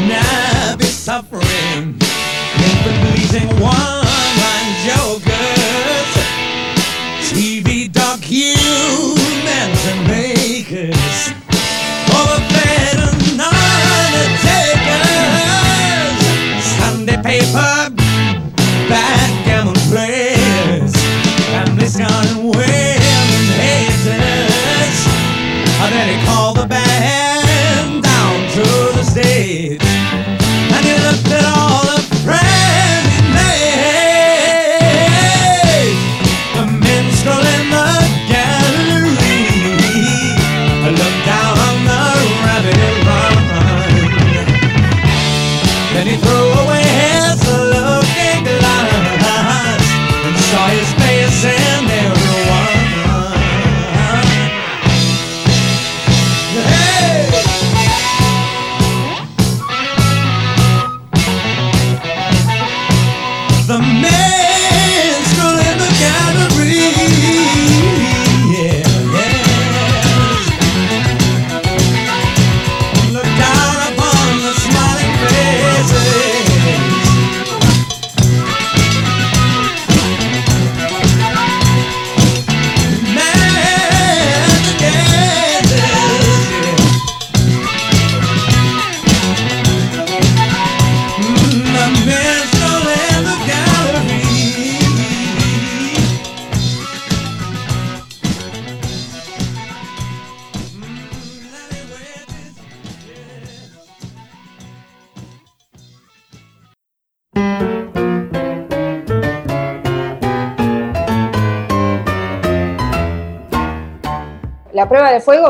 [0.08, 1.98] not be suffering.
[2.58, 2.92] Make the
[3.60, 3.97] one.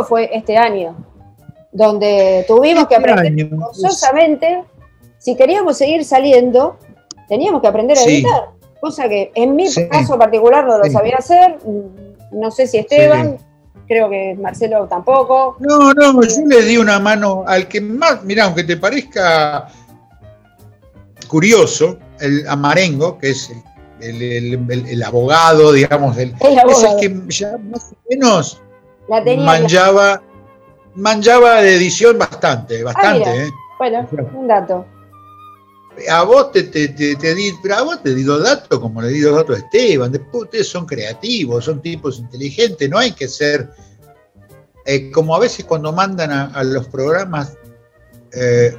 [0.09, 0.97] Fue este año,
[1.73, 4.65] donde tuvimos que Este aprender año, forzosamente,
[5.19, 6.79] si queríamos seguir saliendo,
[7.29, 8.11] teníamos que aprender a Sí.
[8.17, 8.45] editar.
[8.81, 9.87] Cosa que en mi Sí.
[9.89, 10.91] caso particular no lo Sí.
[10.93, 13.37] sabía hacer, mm, no sé si Esteban,
[13.87, 15.57] creo que Marcelo tampoco.
[15.61, 19.69] No, no, yo le di una mano al que más, mirá, aunque te parezca
[21.29, 23.51] curioso, el Amarengo, que es
[24.01, 26.99] el, el- el- el abogado, digamos, El es abogado.
[26.99, 28.63] el que ya más o menos
[29.09, 29.45] La tenía.
[29.45, 30.23] manjaba,
[30.95, 33.45] manjaba de edición bastante, bastante, Ah, mira.
[33.47, 33.51] ¿eh?
[33.79, 34.87] Bueno, un dato.
[36.11, 39.03] A vos te, te, te- te di, pero a vos te di dos datos como
[39.03, 40.13] le di dos datos a Esteban.
[40.13, 43.69] Después ustedes son creativos, son tipos inteligentes, no hay que ser.
[44.85, 47.57] eh, como a veces cuando mandan a, a los programas,
[48.33, 48.77] eh,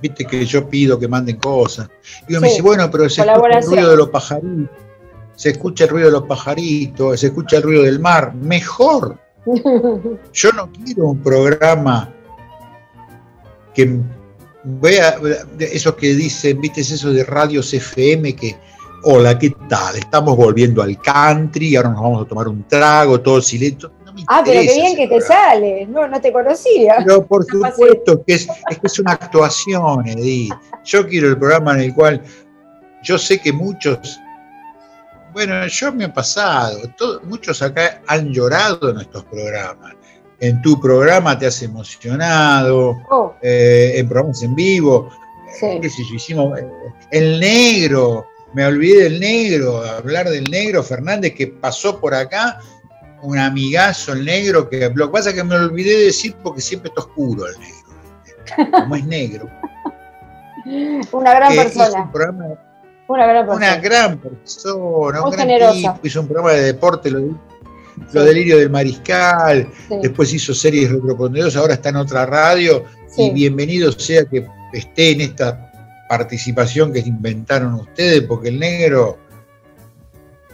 [0.00, 1.88] viste que yo pido que manden cosas.
[2.26, 4.68] Y uno me dice, bueno, pero se escucha el ruido de los pajaritos,
[5.36, 8.34] se escucha el ruido de los pajaritos, se escucha el ruido del mar.
[8.34, 9.18] Mejor.
[10.32, 12.12] Yo no quiero un programa
[13.74, 14.00] que
[14.64, 15.16] vea
[15.58, 18.56] esos que dicen, viste, es eso de radios FM que,
[19.04, 19.96] hola, ¿qué tal?
[19.96, 23.92] Estamos volviendo al country, ahora nos vamos a tomar un trago, todo silencio.
[24.04, 25.86] No me Ah, pero qué bien que te sale.
[25.86, 26.96] No, no te conocía.
[27.04, 30.52] Pero por supuesto que es, es que es una actuación, Edith.
[30.84, 32.22] Yo quiero el programa en el cual
[33.02, 34.18] yo sé que muchos,
[35.32, 39.94] bueno, yo me ha pasado, todo- muchos acá han llorado en estos programas.
[40.40, 45.10] En tu programa te has emocionado, Oh, eh, en programas en vivo,
[45.58, 45.78] sí.
[45.82, 46.68] qué sé yo, hicimos eh,
[47.10, 52.60] El Negro, me olvidé del negro, hablar del negro Fernández que pasó por acá,
[53.20, 56.60] un amigazo el negro, que lo que pasa es que me olvidé de decir porque
[56.60, 59.48] siempre está oscuro el negro, como es negro.
[61.12, 62.10] una gran persona.
[63.08, 63.56] Una gran persona.
[63.56, 67.20] Una gran persona, un gran tipo, hizo un programa de deporte, lo,
[68.12, 69.68] lo delirio del mariscal,
[70.02, 72.84] después hizo series retroconderos, ahora está en otra radio,
[73.16, 75.72] y bienvenido sea que esté en esta
[76.08, 79.18] participación que inventaron ustedes, porque el negro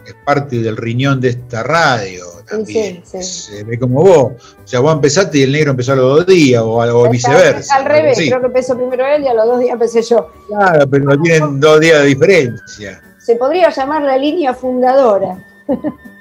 [0.06, 3.02] es parte del riñón de esta radio también.
[3.04, 4.32] Se ve como vos.
[4.64, 7.76] O sea, vos empezaste y el negro empezó a los dos días, o, viceversa.
[7.76, 10.30] Al revés, creo que empezó primero él y a los dos días empecé yo.
[10.48, 13.02] Claro, pero tienen dos días de diferencia.
[13.18, 15.44] Se podría llamar la línea fundadora.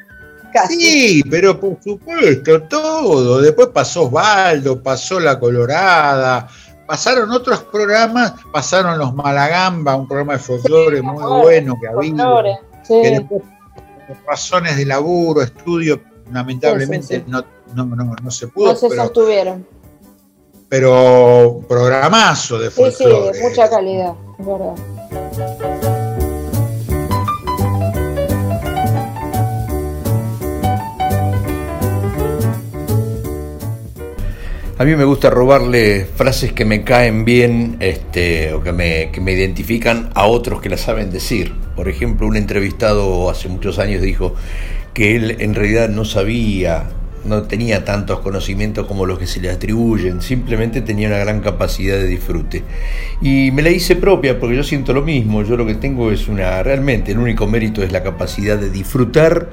[0.70, 3.42] Sí, pero por supuesto, todo.
[3.42, 6.48] Después pasó Osvaldo, pasó La Colorada,
[6.86, 13.10] pasaron otros programas, pasaron los Malagamba, un programa de folclore muy bueno que había, que
[13.10, 13.42] después,
[14.08, 16.02] por razones de laburo, estudio,
[16.32, 17.44] lamentablemente no,
[17.76, 18.70] no, no, no, se pudo.
[18.70, 19.68] No se pero, sostuvieron.
[20.70, 23.34] Pero programazo de folclore.
[23.34, 24.76] Sí, sí, de mucha calidad, es verdad.
[34.84, 39.22] A mí me gusta robarle frases que me caen bien este, o que me, que
[39.22, 41.54] me identifican a otros que las saben decir.
[41.76, 44.36] Por ejemplo, un entrevistado hace muchos años dijo
[44.94, 46.90] que él en realidad no sabía,
[47.26, 51.96] no tenía tantos conocimientos como los que se le atribuyen, simplemente tenía una gran capacidad
[51.96, 52.64] de disfrute.
[53.22, 56.28] Y me la hice propia porque yo siento lo mismo, yo lo que tengo es
[56.28, 59.50] una, realmente el único mérito es la capacidad de disfrutar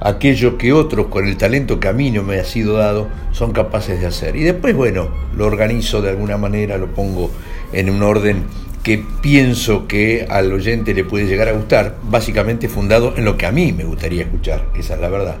[0.00, 3.52] aquello que otros con el talento que a mí no me ha sido dado son
[3.52, 4.36] capaces de hacer.
[4.36, 7.30] Y después, bueno, lo organizo de alguna manera, lo pongo
[7.72, 8.44] en un orden
[8.82, 13.46] que pienso que al oyente le puede llegar a gustar, básicamente fundado en lo que
[13.46, 15.36] a mí me gustaría escuchar, esa es la verdad.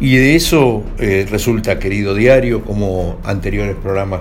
[0.00, 4.20] Y de eso eh, resulta, querido diario, como anteriores programas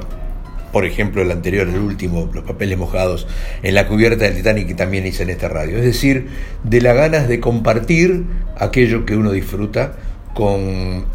[0.72, 3.26] por ejemplo el anterior, el último, Los papeles mojados,
[3.64, 5.78] en la cubierta del Titanic que también hice en esta radio.
[5.78, 6.28] Es decir,
[6.64, 8.26] de las ganas de compartir
[8.58, 9.94] aquello que uno disfruta
[10.34, 11.06] con,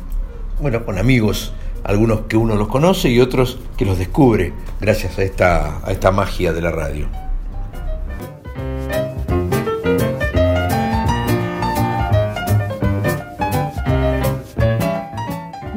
[0.61, 1.53] bueno, con amigos,
[1.84, 6.11] algunos que uno los conoce y otros que los descubre gracias a esta, a esta
[6.11, 7.22] magia de la radio.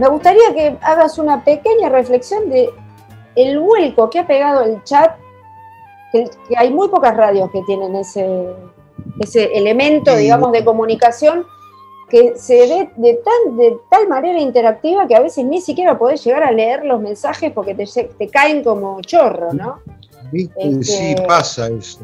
[0.06, 2.70] Me gustaría que hagas una pequeña reflexión de
[3.36, 5.16] el vuelco que ha pegado el chat,
[6.12, 8.54] que, hay muy pocas radios que tienen ese,
[9.20, 11.48] ese elemento, digamos, de comunicación
[12.08, 16.24] que se ve de, tan, de tal manera interactiva que a veces ni siquiera podés
[16.24, 19.80] llegar a leer los mensajes porque te, te caen como chorro, ¿no?
[20.32, 22.02] Sí, este, pasa eso.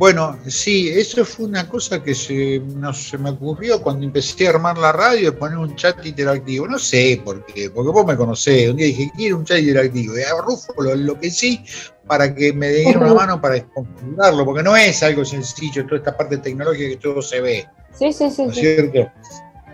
[0.00, 4.52] Bueno, sí, eso fue una cosa que se, no, se me ocurrió cuando empecé a
[4.52, 6.66] armar la radio, poner un chat interactivo.
[6.66, 8.70] No sé por qué, porque vos me conocés.
[8.70, 10.16] Un día dije, quiero un chat interactivo.
[10.16, 11.62] Y a Rufo lo que sí
[12.06, 16.16] para que me diera una mano para configurarlo, porque no es algo sencillo, toda esta
[16.16, 17.68] parte tecnológica que todo se ve.
[17.92, 18.44] Sí, sí, sí.
[18.46, 19.12] ¿No es cierto?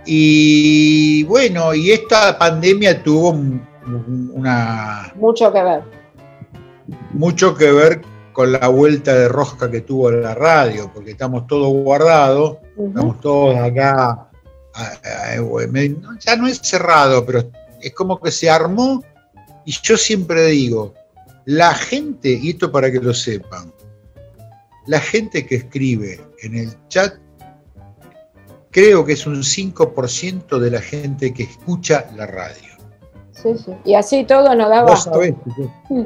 [0.07, 3.31] Y bueno, y esta pandemia tuvo
[4.33, 5.13] una...
[5.15, 5.83] Mucho que ver.
[7.13, 11.69] Mucho que ver con la vuelta de rosca que tuvo la radio, porque estamos todos
[11.69, 14.29] guardados, estamos todos acá,
[16.21, 19.03] ya no es cerrado, pero es como que se armó,
[19.65, 20.93] y yo siempre digo,
[21.47, 23.73] la gente, y esto para que lo sepan,
[24.87, 27.15] la gente que escribe en el chat,
[28.71, 32.66] creo que es un 5% de la gente que escucha la radio.
[33.85, 35.35] Y así todo nos da vos sabés,
[35.89, 36.03] mm.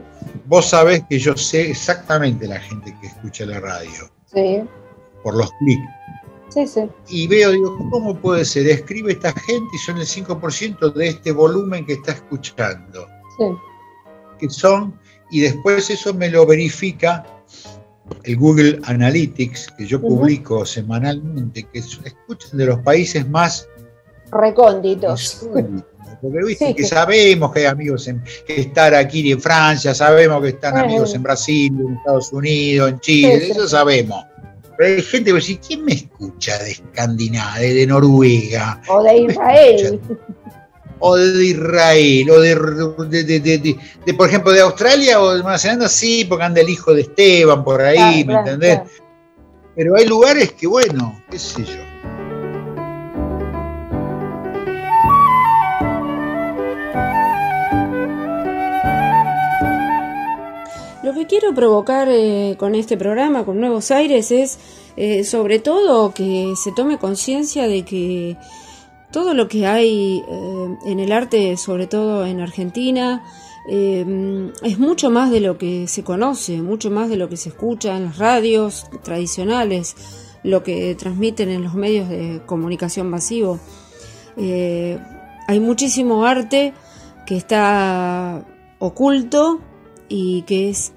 [0.47, 4.11] vos sabés que yo sé exactamente la gente que escucha la radio.
[4.27, 4.63] Sí.
[5.23, 5.83] Por los clics.
[6.49, 6.89] Sí, sí.
[7.09, 8.67] Y veo, digo, ¿cómo puede ser?
[8.67, 13.07] Escribe esta gente y son el 5% de este volumen que está escuchando.
[13.39, 13.45] Sí.
[14.39, 14.99] Que son,
[15.31, 17.25] y después eso me lo verifica
[18.25, 23.69] el Google Analytics, que yo publico semanalmente, que escuchan de los países más
[24.33, 25.49] recónditos.
[26.21, 30.49] Porque viste que sabemos que hay amigos en, que están aquí en Francia, sabemos que
[30.51, 34.25] están amigos en Brasil, en Estados Unidos, en Chile, eso sabemos.
[34.77, 38.81] Pero hay gente que dice, ¿quién me escucha de Escandinavia, de Noruega?
[38.89, 40.01] O de Israel.
[40.99, 46.45] O de Israel, o de, por ejemplo, de Australia o de Nueva Zelanda, sí, porque
[46.45, 48.81] anda el hijo de Esteban por ahí, ¿me entendés?
[49.75, 51.90] Pero hay lugares que, bueno, qué sé yo.
[61.27, 64.59] Quiero provocar eh, con este programa, con Nuevos Aires, es
[64.97, 68.37] eh, sobre todo que se tome conciencia de que
[69.11, 73.25] todo lo que hay eh, en el arte, sobre todo en Argentina,
[73.69, 77.97] es mucho más de lo que se conoce, mucho más de lo que se escucha
[77.97, 79.95] en las radios tradicionales,
[80.43, 83.61] lo que transmiten en los medios de comunicación masivo.
[84.37, 86.73] hay muchísimo arte
[87.27, 88.45] que está
[88.81, 89.61] oculto
[90.09, 90.93] y que es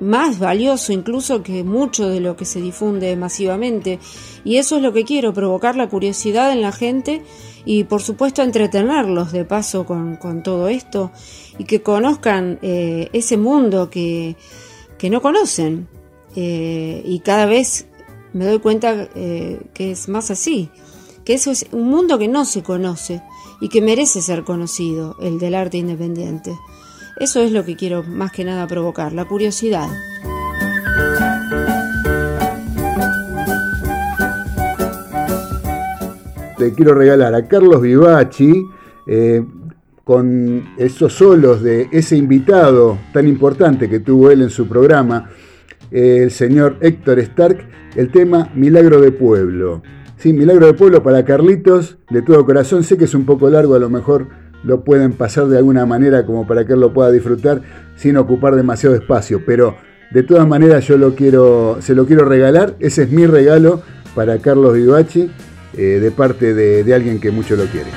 [0.00, 3.98] más valioso incluso que mucho de lo que se difunde masivamente.
[4.44, 7.22] Y eso es lo que quiero, provocar la curiosidad en la gente
[7.64, 11.10] y por supuesto entretenerlos de paso con, todo esto
[11.58, 14.36] y que conozcan eh, ese mundo que,
[15.10, 15.88] no conocen.
[16.36, 17.88] Eh, y cada vez
[18.32, 20.70] me doy cuenta eh, que es más así,
[21.24, 23.22] que eso es un mundo que no se conoce
[23.60, 26.56] y que merece ser conocido, el del arte independiente.
[27.20, 29.88] Eso es lo que quiero más que nada provocar, la curiosidad.
[36.58, 38.62] Le quiero regalar a Carlos Vivaci
[39.08, 39.44] eh,
[40.04, 45.28] con esos solos de ese invitado tan importante que tuvo él en su programa,
[45.90, 49.82] el señor Héctor Stark, el tema Milagro de Pueblo.
[50.18, 52.84] Sí, Milagro de Pueblo para Carlitos, de todo corazón.
[52.84, 54.28] Sé que es un poco largo, a lo mejor
[54.64, 57.62] lo pueden pasar de alguna manera como para que él lo pueda disfrutar
[57.96, 59.42] sin ocupar demasiado espacio.
[59.46, 59.76] Pero
[60.10, 62.74] de todas maneras yo lo quiero, se lo quiero regalar.
[62.80, 63.82] Ese es mi regalo
[64.14, 65.30] para Carlos Vivachi
[65.76, 67.90] eh, de parte de, de alguien que mucho lo quiere.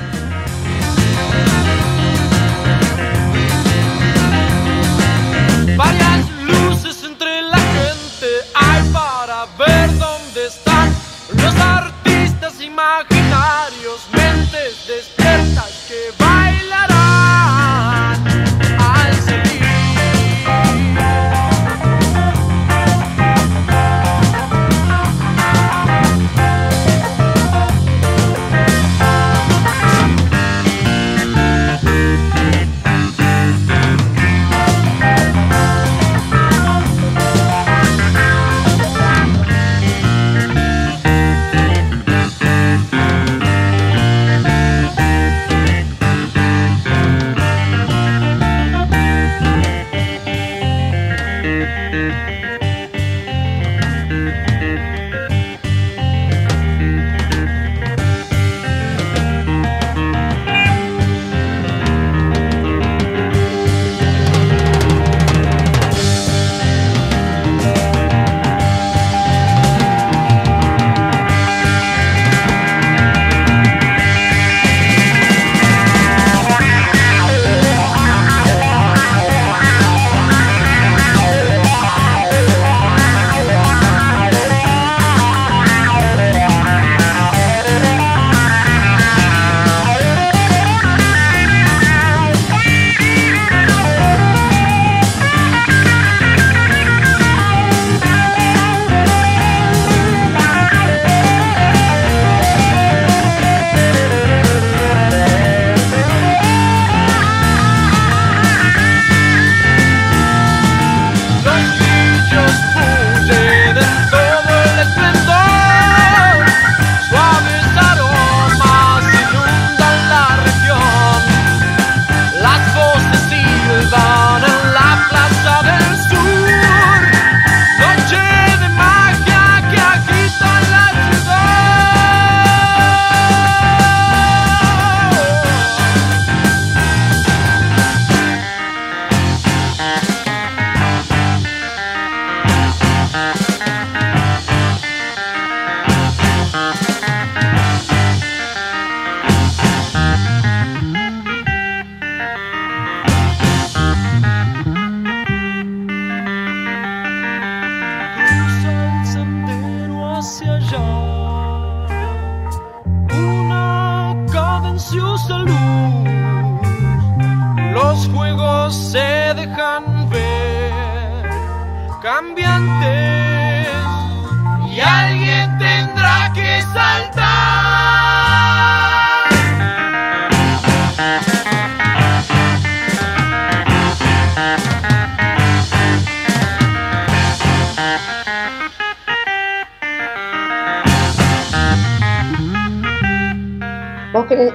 [5.76, 10.90] Varias luces entre la gente hay para ver dónde están
[11.34, 16.21] los artistas imaginarios, mentes despiertas que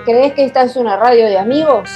[0.07, 1.89] ¿Crees que esta es una radio de amigos?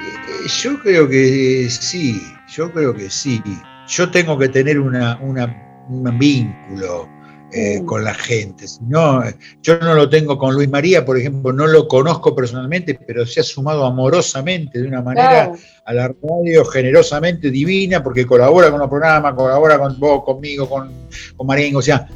[0.00, 2.18] Eh, yo creo que sí,
[2.48, 3.42] Yo creo que sí.
[3.88, 7.10] Yo tengo que tener una, un vínculo
[7.52, 8.64] eh, con la gente.
[8.80, 9.22] No,
[9.60, 13.40] yo no lo tengo con Luis María, por ejemplo, no lo conozco personalmente, pero se
[13.40, 15.52] ha sumado amorosamente de una manera
[15.84, 20.90] a la radio, generosamente divina, porque colabora con los programas, colabora con vos, conmigo, con,
[21.36, 22.08] con Marín, o sea,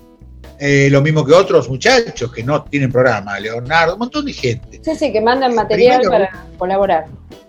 [0.59, 4.81] eh, lo mismo que otros muchachos que no tienen programa, Leonardo, un montón de gente.
[4.83, 7.07] Sí, sí, que mandan material para colaborar.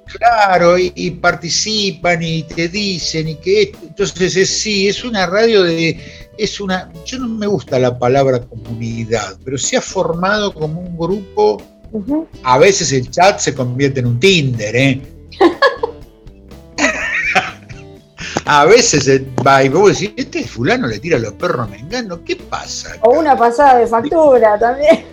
[0.07, 5.99] Claro, y, participan y te dicen y que entonces es, sí, es una radio de,
[6.37, 10.97] es una, yo no me gusta la palabra comunidad, pero se ha formado como un
[10.97, 11.61] grupo,
[12.43, 15.01] a veces el chat se convierte en un Tinder, ¿eh?
[18.47, 22.23] a veces va y vos decís, este fulano le tira a los perros a Mengano,
[22.23, 22.95] ¿qué pasa?
[23.01, 25.05] O una pasada de factura también.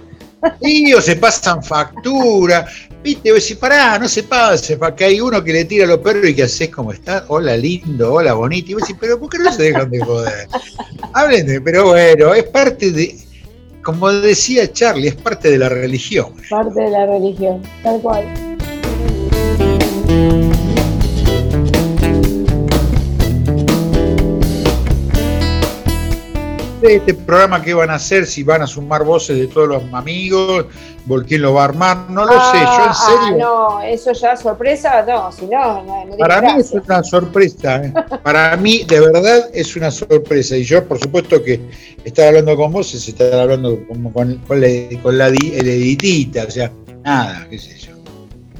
[0.60, 2.66] Sí, o se pasan factura.
[3.02, 5.88] Viste, vos decís, pará, no se pase, para que hay uno que le tira a
[5.88, 8.70] los perros y que haces como está, hola lindo, hola bonito.
[8.70, 10.48] Y vos decís, pero ¿por qué no se dejan de joder?
[11.12, 13.18] Hablen pero bueno, es parte de,
[13.82, 16.34] como decía Charlie, es parte de la religión.
[16.48, 18.53] Parte de la religión, tal cual.
[26.88, 30.66] Este programa qué van a hacer, si van a sumar voces de todos los amigos,
[31.26, 33.38] quién lo va a armar, no lo sé, yo en ah, serio.
[33.38, 37.92] no, eso ya sorpresa, no, si no, no, Para mí es una sorpresa, ¿eh?
[38.22, 41.60] para mí de verdad es una sorpresa, y yo por supuesto que
[42.04, 44.68] estar hablando con vos es estar hablando como con, con, la,
[45.02, 46.70] con la editita, o sea,
[47.04, 47.94] nada, qué sé yo.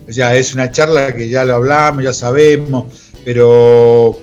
[0.07, 4.19] O sea, es una charla que ya lo hablamos, ya sabemos, pero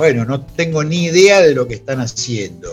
[0.00, 2.70] bueno, no tengo ni idea de lo que están haciendo,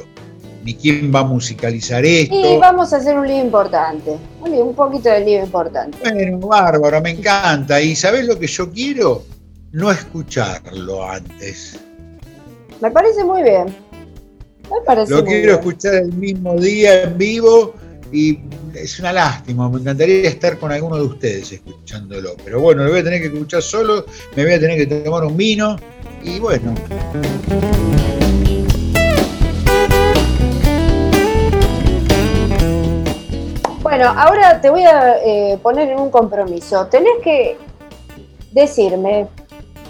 [0.63, 2.33] ni quién va a musicalizar esto.
[2.33, 5.97] Y vamos a hacer un lío importante, un poquito de lío importante.
[5.99, 7.81] Bueno, bárbaro, me encanta.
[7.81, 9.23] ¿Y sabes lo que yo quiero?
[9.73, 11.77] No escucharlo antes.
[12.79, 13.75] Me parece muy bien.
[14.71, 17.73] Me parece lo quiero escuchar el mismo día en vivo
[18.11, 18.39] y
[18.73, 22.99] es una lástima, me encantaría estar con alguno de ustedes escuchándolo, pero bueno, lo voy
[22.99, 24.05] a tener que escuchar solo,
[24.35, 25.77] me voy a tener que tomar un vino
[26.23, 26.73] y bueno.
[33.81, 36.87] Bueno, ahora te voy a eh, poner en un compromiso.
[36.87, 37.57] Tenés que
[38.51, 39.27] decirme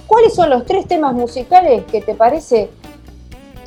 [0.06, 2.70] cuáles son los tres temas musicales que te parece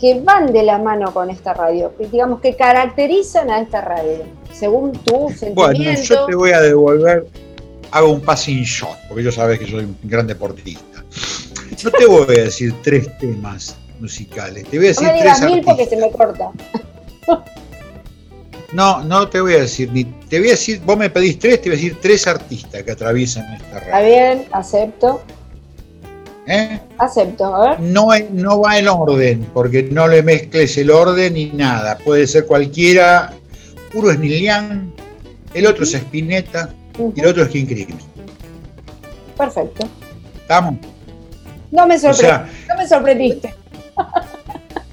[0.00, 4.92] que van de la mano con esta radio, digamos que caracterizan a esta radio, según
[4.92, 5.54] tu sentimiento.
[5.54, 7.26] Bueno, yo te voy a devolver,
[7.90, 11.04] hago un passing shot, porque yo sabes que soy un gran deportista.
[11.84, 15.42] No te voy a decir tres temas musicales, te voy a decir no me digas
[15.42, 16.50] mil porque se me corta.
[18.72, 21.60] No, no te voy a decir, ni te voy a decir, vos me pedís tres,
[21.60, 23.86] te voy a decir tres artistas que atraviesan esta radio.
[23.86, 25.20] Está bien, acepto.
[26.46, 26.80] ¿Eh?
[26.98, 27.80] Acepto, a ver.
[27.80, 31.98] No, no va en orden, porque no le mezcles el orden ni nada.
[31.98, 33.34] Puede ser cualquiera.
[33.94, 34.92] Uno es Nilian,
[35.54, 36.72] el otro es Spinetta
[37.14, 37.98] y el otro es King Crimson.
[39.36, 39.88] Perfecto.
[40.36, 40.74] ¿Estamos?
[41.70, 43.54] No me, no me sorprendiste.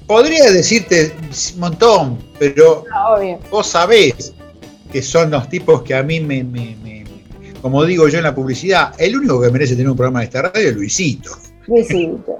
[0.06, 1.12] Podría decirte
[1.54, 2.84] un montón, pero
[3.50, 4.32] vos sabés
[4.90, 6.44] que son los tipos que a mí me,
[7.60, 10.42] como digo yo en la publicidad, el único que merece tener un programa de esta
[10.42, 11.30] radio es Luisito.
[11.66, 12.38] Luisito.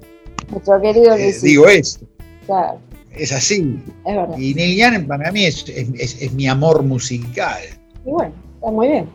[0.50, 1.46] Nuestro querido eh, Luisito.
[1.46, 2.06] digo esto.
[2.46, 2.80] Claro.
[3.14, 3.82] Es así.
[4.06, 4.38] Es verdad.
[4.38, 7.60] Y Neil Young para mí es, es, mi amor musical.
[8.06, 9.08] Y bueno, está muy bien.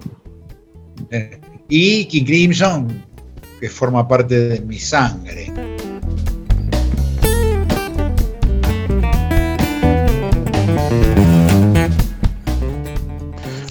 [1.11, 1.39] Eh,
[1.69, 3.05] y King Crimson,
[3.59, 5.51] que forma parte de mi sangre.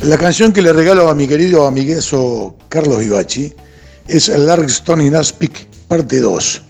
[0.03, 3.55] La canción que le regalo a mi querido amigueso Carlos Vivachi
[4.07, 6.63] es el Largstone in Aspic, parte 2.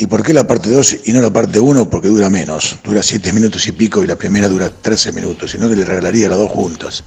[0.00, 1.90] ¿Y por qué la parte 2 y no la parte 1?
[1.90, 5.68] Porque dura menos, dura 7 minutos y pico y la primera dura 13 minutos, sino
[5.68, 7.04] que le regalaría las dos juntas.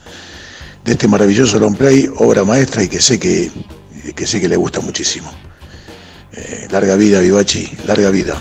[0.86, 3.50] De este maravilloso long play, obra maestra y que sé que
[4.16, 5.32] que sé que le gusta muchísimo.
[6.34, 8.40] Eh, larga vida, Vivachi, larga vida.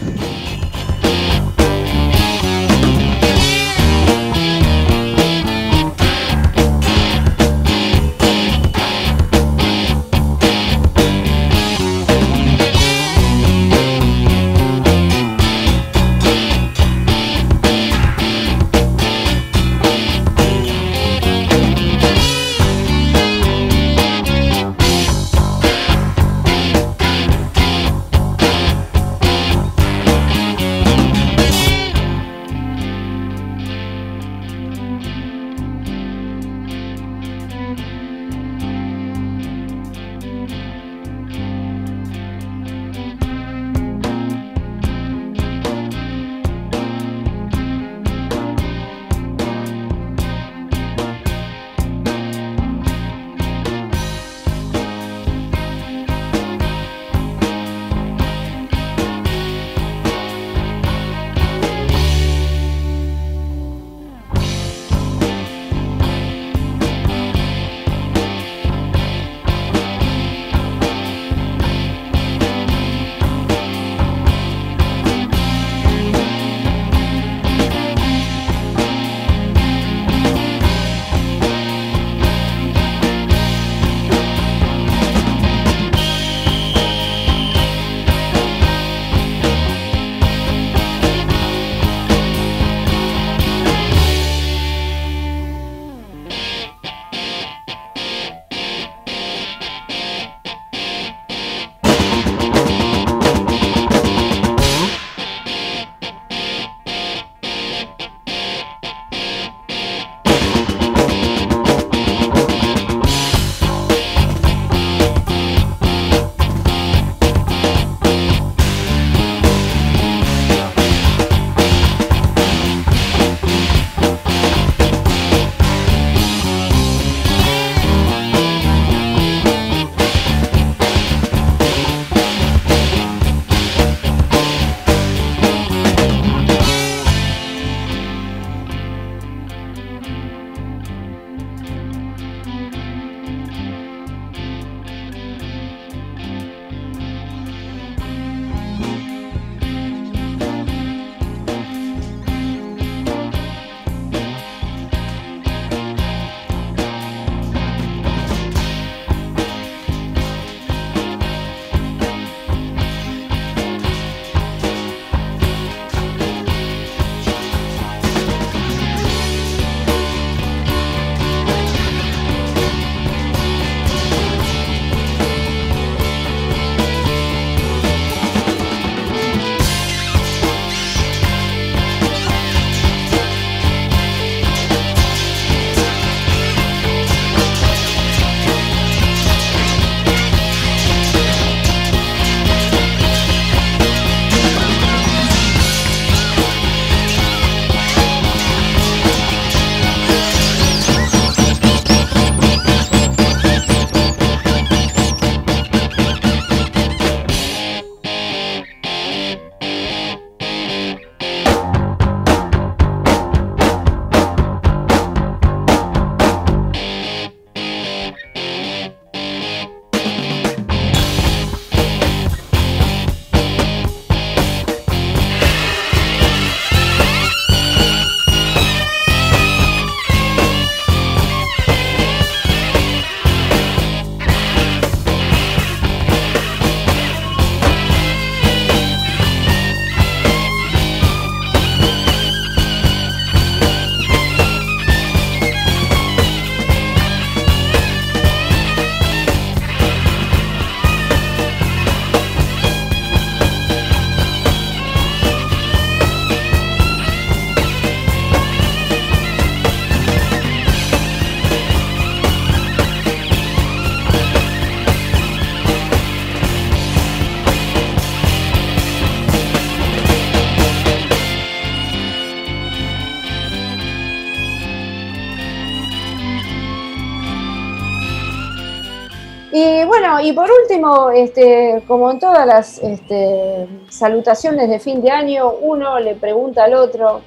[280.62, 286.64] Último, este, como en todas las este, salutaciones de fin de año, uno le pregunta
[286.64, 287.22] al otro,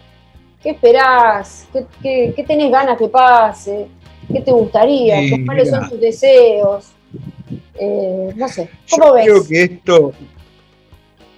[0.61, 1.67] ¿qué esperás?
[2.01, 3.87] ¿Qué, qué, tenés ganas que pase?
[4.31, 5.15] ¿Qué te gustaría?
[5.45, 6.87] ¿Cuáles son tus deseos?
[7.79, 9.25] Eh, no sé, ¿cómo ves?
[9.25, 10.13] Creo que esto,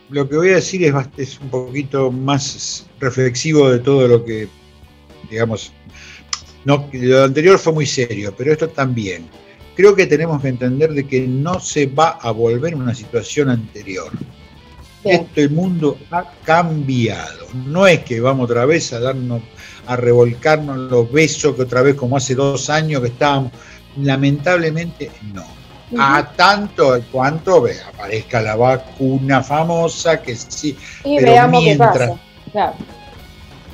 [0.09, 4.47] lo que voy a decir es, es un poquito más reflexivo de todo lo que,
[5.29, 5.73] digamos,
[6.63, 9.27] no, lo anterior fue muy serio, pero esto también
[9.77, 14.11] creo que tenemos que entender de que no se va a volver una situación anterior.
[15.03, 17.45] Este mundo ha cambiado.
[17.53, 19.43] No es que vamos otra vez a darnos,
[19.85, 23.51] a revolcarnos los besos que otra vez como hace dos años que estábamos.
[23.97, 25.45] Lamentablemente no.
[25.99, 30.75] A tanto cuanto ve, aparezca la vacuna famosa, que sí.
[31.05, 32.73] Y veamos qué pasa.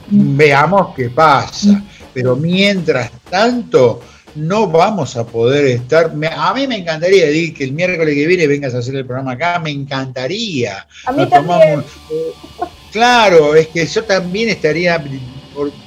[0.10, 1.82] Veamos qué pasa.
[2.14, 4.02] Pero mientras tanto,
[4.36, 6.14] no vamos a poder estar.
[6.36, 9.34] a mí me encantaría, decir que el miércoles que viene vengas a hacer el programa
[9.34, 10.86] acá, me encantaría.
[11.06, 11.84] A mí también.
[12.92, 14.98] claro, es que yo también estaría.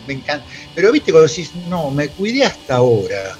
[0.06, 0.44] me encanta,
[0.74, 3.36] pero viste cuando decís, no, me cuidé hasta ahora.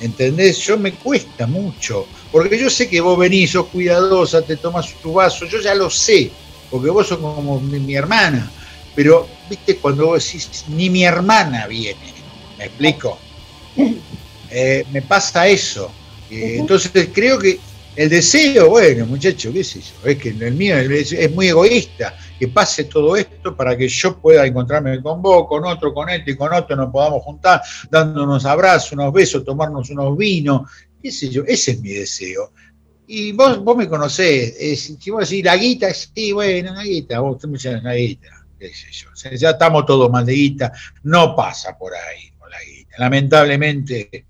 [0.00, 0.58] ¿Entendés?
[0.58, 2.06] Yo me cuesta mucho.
[2.30, 5.88] Porque yo sé que vos venís, sos cuidadosa, te tomas tu vaso, yo ya lo
[5.88, 6.30] sé.
[6.70, 8.50] Porque vos sos como mi, mi hermana.
[8.94, 12.12] Pero, viste, cuando vos decís, ni mi hermana viene.
[12.58, 13.18] ¿Me explico?
[14.56, 15.90] Eh, me pasa eso.
[16.30, 17.58] Eh, entonces creo que
[17.96, 22.46] el deseo, bueno, muchacho, qué es eso, es que el mío es, muy egoísta, que
[22.46, 26.36] pase todo esto para que yo pueda encontrarme con vos, con otro, con este y
[26.36, 30.70] con otro, nos podamos juntar, dándonos abrazos, unos besos, tomarnos unos vinos,
[31.02, 32.52] qué sé yo, ese es mi deseo.
[33.08, 37.44] Y vos, vos me conocés, si vos decís la guita, sí, bueno, la guita, vos
[37.46, 41.92] me la guita, qué sé yo, ya estamos todos mal de guita, no pasa por
[41.92, 42.33] ahí
[42.98, 44.26] lamentablemente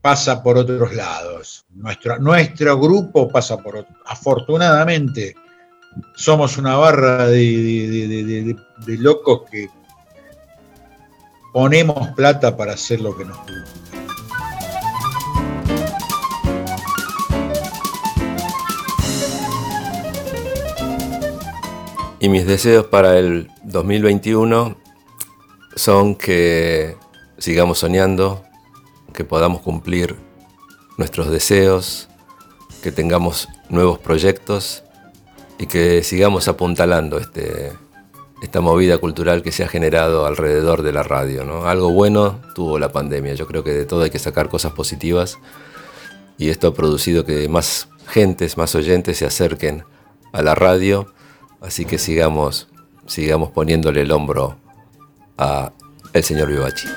[0.00, 1.66] pasa por otros lados.
[1.74, 3.96] Nuestro, nuestro grupo pasa por otros.
[4.06, 5.34] Afortunadamente,
[6.14, 9.68] somos una barra de, locos que
[11.52, 13.88] ponemos plata para hacer lo que nos gusta.
[22.20, 24.76] Y mis deseos para el 2021
[25.76, 26.96] son que
[27.38, 28.44] sigamos soñando,
[29.14, 30.16] que podamos cumplir
[30.96, 32.08] nuestros deseos,
[32.82, 34.84] que tengamos nuevos proyectos
[35.58, 37.72] y que sigamos apuntalando este,
[38.42, 41.44] esta movida cultural que se ha generado alrededor de la radio.
[41.44, 41.66] ¿no?
[41.66, 45.38] Algo bueno tuvo la pandemia, yo creo que de todo hay que sacar cosas positivas
[46.36, 49.84] y esto ha producido que más gentes, más oyentes se acerquen
[50.32, 51.12] a la radio,
[51.60, 52.68] así que sigamos,
[53.06, 54.56] sigamos poniéndole el hombro
[55.36, 55.72] a
[56.12, 56.88] el señor Vivachi.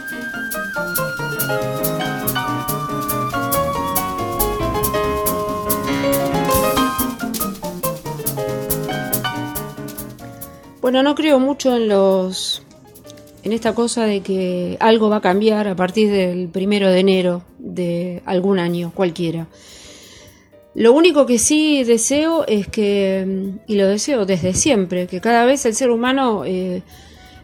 [10.81, 12.63] Bueno, no creo mucho en los
[13.43, 17.43] en esta cosa de que algo va a cambiar a partir del primero de enero
[17.59, 19.47] de algún año cualquiera.
[20.73, 25.65] Lo único que sí deseo es que, y lo deseo desde siempre, que cada vez
[25.65, 26.81] el ser humano eh,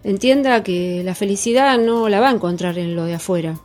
[0.04, 3.60] entienda que la felicidad no la va a encontrar en lo de afuera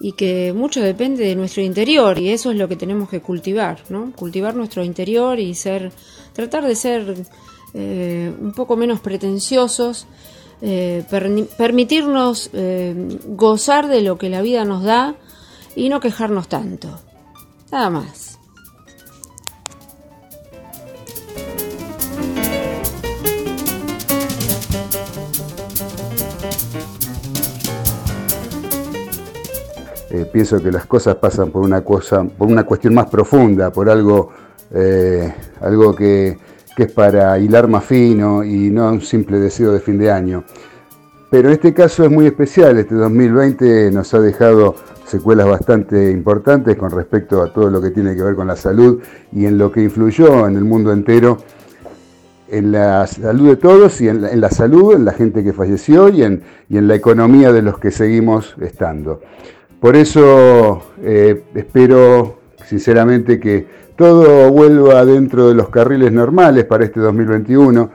[0.00, 3.78] y que mucho depende de nuestro interior y eso es lo que tenemos que cultivar,
[3.90, 4.12] ¿no?
[4.14, 5.92] Cultivar nuestro interior y ser,
[6.32, 7.14] tratar de ser
[7.74, 10.06] eh, un poco menos pretenciosos,
[10.60, 11.04] eh,
[11.56, 15.14] permitirnos eh, gozar de lo que la vida nos da
[15.76, 16.88] y no quejarnos tanto.
[17.70, 18.26] Nada más.
[30.32, 34.30] pienso que las cosas pasan por una cosa, por una cuestión más profunda, por algo,
[35.60, 36.36] algo que,
[36.78, 40.44] que es para hilar más fino y no un simple deseo de fin de año.
[41.28, 46.92] Pero este caso es muy especial, este 2020 nos ha dejado secuelas bastante importantes con
[46.92, 49.00] respecto a todo lo que tiene que ver con la salud
[49.32, 51.38] y en lo que influyó en el mundo entero,
[52.46, 56.22] en la salud de todos y en la, salud, en la gente que falleció y
[56.22, 59.20] en, y en, la economía de los que seguimos estando.
[59.80, 63.66] Por eso eh, espero sinceramente que
[63.98, 67.90] todo vuelva dentro de los carriles normales para este 2021,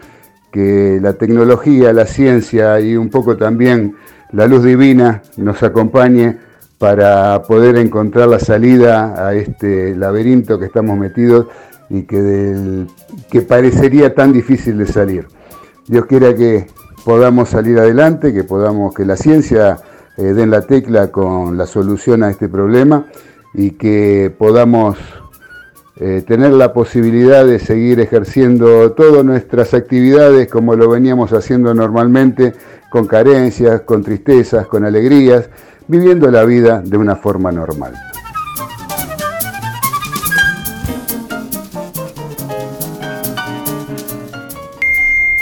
[0.51, 3.95] que la tecnología, la ciencia y un poco también
[4.33, 6.37] la luz divina nos acompañe
[6.77, 11.47] para poder encontrar la salida a este laberinto que estamos metidos
[11.89, 12.85] y que,
[13.47, 15.27] parecería tan difícil de salir.
[15.87, 16.67] Dios quiera que
[17.05, 19.77] podamos salir adelante, que podamos, que la ciencia
[20.17, 23.05] eh, den la tecla con la solución a este problema
[23.53, 24.97] y que podamos
[25.99, 32.53] eh, tener la posibilidad de seguir ejerciendo todas nuestras actividades como lo veníamos haciendo normalmente,
[32.89, 35.49] con carencias, con tristezas, con alegrías,
[35.87, 37.93] viviendo la vida de una forma normal.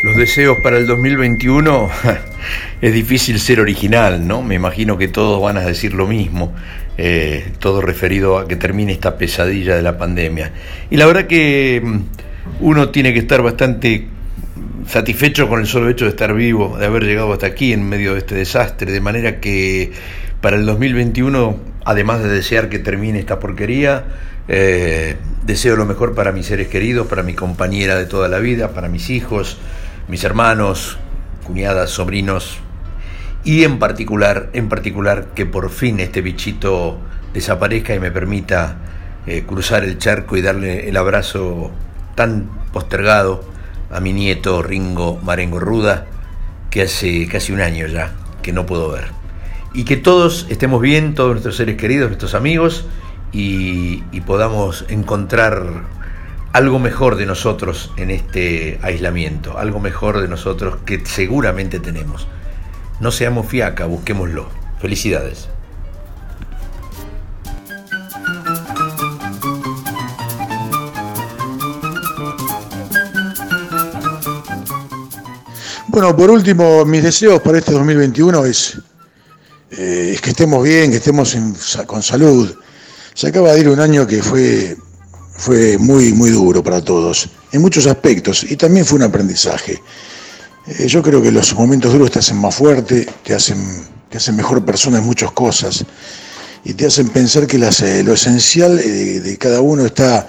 [0.04, 1.90] Los deseos para el 2021
[2.82, 4.42] es difícil ser original, ¿no?
[4.42, 6.54] Me imagino que todos van a decir lo mismo,
[6.98, 10.52] eh, todo referido a que termine esta pesadilla de la pandemia.
[10.90, 12.00] Y la verdad que mm,
[12.62, 14.08] uno tiene que estar bastante
[14.88, 18.14] satisfecho con el solo hecho de estar vivo, de haber llegado hasta aquí en medio
[18.14, 19.92] de este desastre, de manera que
[20.42, 24.06] para el 2021, además de desear que termine esta porquería,
[24.48, 28.74] eh, deseo lo mejor para mis seres queridos, para mi compañera de toda la vida,
[28.74, 29.58] para mis hijos,
[30.08, 30.98] mis hermanos,
[31.46, 32.60] cuñadas, sobrinos,
[33.44, 37.00] y en particular, en particular que por fin este bichito
[37.34, 38.78] desaparezca y me permita
[39.26, 41.72] eh, cruzar el charco y darle el abrazo
[42.16, 43.44] tan postergado
[43.90, 46.08] a mi nieto Ringo Marengo Ruda,
[46.70, 49.06] que hace casi un año ya que no puedo ver.
[49.74, 52.86] Y que todos estemos bien, todos nuestros seres queridos, nuestros amigos,
[53.32, 55.84] y, y podamos encontrar
[56.54, 62.28] algo mejor de nosotros en este aislamiento, algo mejor de nosotros que seguramente tenemos.
[63.02, 64.48] No seamos fiaca, busquémoslo.
[64.80, 65.48] Felicidades.
[75.88, 78.78] Bueno, por último, mis deseos para este 2021 es,
[79.72, 81.36] eh, es que estemos bien, que estemos
[81.88, 82.56] con salud.
[83.16, 84.78] Se acaba de ir un año que fue,
[85.34, 89.82] fue muy, muy duro para todos, en muchos aspectos, y también fue un aprendizaje.
[90.68, 93.58] Eh, yo creo que los momentos duros te hacen más fuerte, te hacen,
[94.10, 95.84] te hacen mejor persona en muchas cosas
[96.64, 100.28] y te hacen pensar que eh, lo esencial eh, de, cada uno está,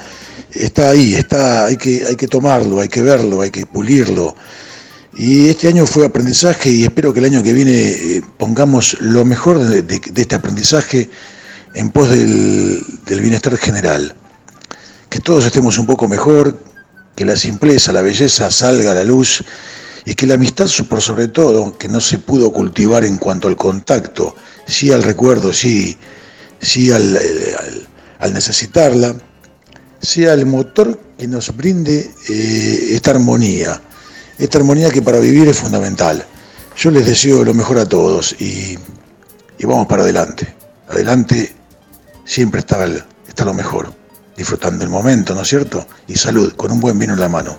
[0.52, 4.34] está ahí, está, hay, que, hay que tomarlo, hay que verlo, hay que pulirlo.
[5.14, 9.58] Y este año fue aprendizaje y espero que el año que viene pongamos lo mejor
[9.58, 11.10] de, este aprendizaje
[11.74, 14.14] en pos del, del bienestar general.
[15.10, 16.58] Que todos estemos un poco mejor,
[17.14, 19.44] que la simpleza, la belleza salga a la luz
[20.04, 23.56] y que la amistad, por sobre todo, que no se pudo cultivar en cuanto al
[23.56, 24.34] contacto,
[24.66, 25.96] sí al recuerdo, sí,
[26.60, 27.18] sí al,
[28.32, 29.14] necesitarla,
[30.00, 33.80] sea el motor que nos brinde eh, esta armonía,
[34.38, 36.24] esta armonía que para vivir es fundamental.
[36.76, 38.78] Yo les deseo lo mejor a todos y,
[39.62, 40.52] vamos para adelante.
[40.88, 41.54] Adelante
[42.24, 42.84] siempre está,
[43.28, 43.94] está lo mejor,
[44.36, 45.86] disfrutando el momento, ¿no es cierto?
[46.08, 47.56] Y salud, con un buen vino en la mano.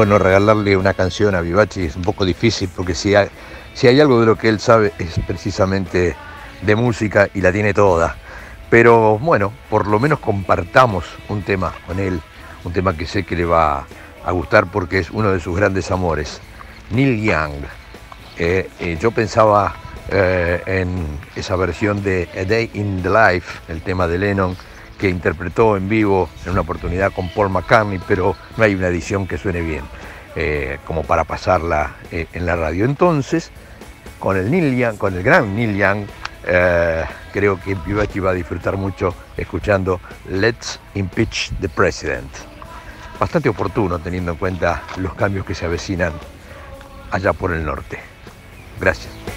[0.00, 3.28] Bueno, regalarle una canción a Vivachi es un poco difícil porque si hay,
[3.74, 6.16] si hay algo de lo que él sabe es precisamente
[6.62, 8.16] de música y la tiene toda.
[8.70, 12.18] Pero bueno, por lo menos compartamos un tema con él,
[12.64, 13.84] un tema que sé que le va
[14.24, 16.40] a gustar porque es uno de sus grandes amores,
[16.88, 17.62] Neil Young.
[18.38, 19.74] Eh, eh, yo pensaba
[20.08, 24.56] eh, en esa versión de A Day in the Life, el tema de Lennon,
[25.00, 29.26] que interpretó en vivo en una oportunidad con Paul McCartney, pero no hay una edición
[29.26, 29.82] que suene bien
[30.36, 32.84] eh, como para pasarla eh, en la radio.
[32.84, 33.50] Entonces,
[34.18, 36.04] con el Neil Young, con el gran Neil Young,
[36.46, 42.30] eh, creo que Vivachi va a disfrutar mucho escuchando Let's Impeach the President.
[43.18, 46.12] Bastante oportuno teniendo en cuenta los cambios que se avecinan
[47.10, 47.98] allá por el norte.
[48.78, 49.29] Gracias.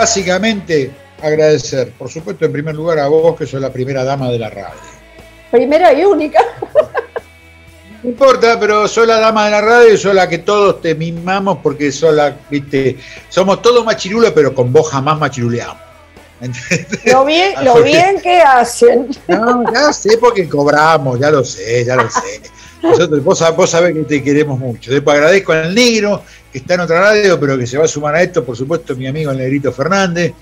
[0.00, 0.90] Básicamente,
[1.20, 4.48] agradecer, por supuesto, en primer lugar a vos, que sos la primera dama de la
[4.48, 4.80] radio.
[5.50, 6.40] Primera y única.
[8.02, 10.94] No importa, pero sos la dama de la radio y sos la que todos te
[10.94, 12.96] mimamos porque sos la, viste,
[13.28, 15.76] somos todos machirulos, pero con vos jamás machiruleamos.
[17.04, 19.10] Lo bien, lo bien que hacen.
[19.28, 22.40] No, ya sé porque cobramos, ya lo sé, ya lo sé.
[22.82, 24.90] Nosotros, vos, vos sabés que te queremos mucho.
[24.90, 26.22] Después agradezco al negro
[26.52, 28.94] que está en otra radio, pero que se va a sumar a esto, por supuesto,
[28.94, 30.32] mi amigo el Negrito Fernández,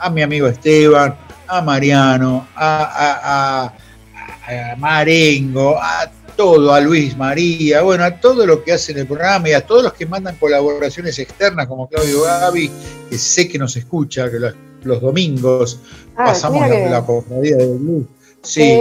[0.00, 1.14] a mi amigo Esteban,
[1.46, 8.46] a Mariano, a, a- a- a Marengo, a todo, a Luis María, bueno, a todo
[8.46, 12.22] lo que hacen el programa y a todos los que mandan colaboraciones externas, como Claudio
[12.22, 12.70] Gavi,
[13.10, 14.54] que sé que nos escucha, que los,
[14.84, 15.80] los domingos
[16.16, 18.06] Ah, pasamos la, que- la cofradía de Blues.
[18.42, 18.80] Sí,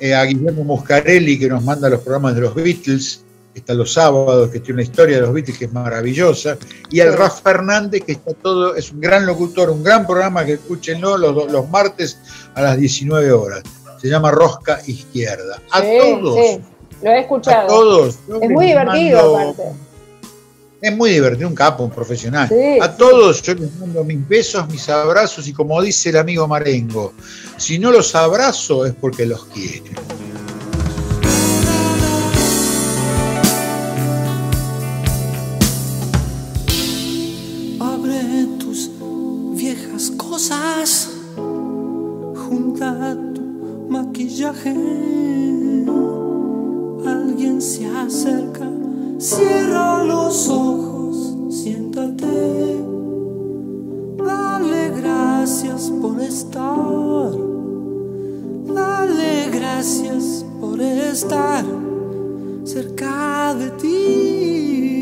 [0.00, 3.23] eh, a Guillermo Muscarelli que nos manda los programas de los Beatles,
[3.60, 6.56] está los sábados, que tiene una historia de los Beatles que es maravillosa,
[6.90, 7.16] y al Sí.
[7.16, 11.50] Raf Fernández que está todo, es un gran locutor, un gran programa que escúchenlo los,
[11.50, 12.18] los martes
[12.54, 13.62] a las 19 horas.
[14.00, 15.60] Se llama Rosca Izquierda.
[15.70, 16.60] A Sí, todos, sí,
[17.02, 17.66] lo he a escuchado.
[17.68, 18.18] todos.
[18.28, 19.62] yo Es muy divertido, mando- aparte.
[20.82, 22.46] Es muy divertido, un capo, un profesional.
[22.46, 26.46] Sí, a todos yo les mando mis besos, mis abrazos y como dice el amigo
[26.46, 27.14] Marengo,
[27.56, 29.84] si no los abrazo es porque los quiero.
[47.06, 48.70] Alguien se acerca,
[49.18, 52.80] cierra los ojos, siéntate.
[54.16, 57.32] Dale gracias por estar.
[58.66, 61.64] Dale gracias por estar
[62.64, 64.93] cerca de ti.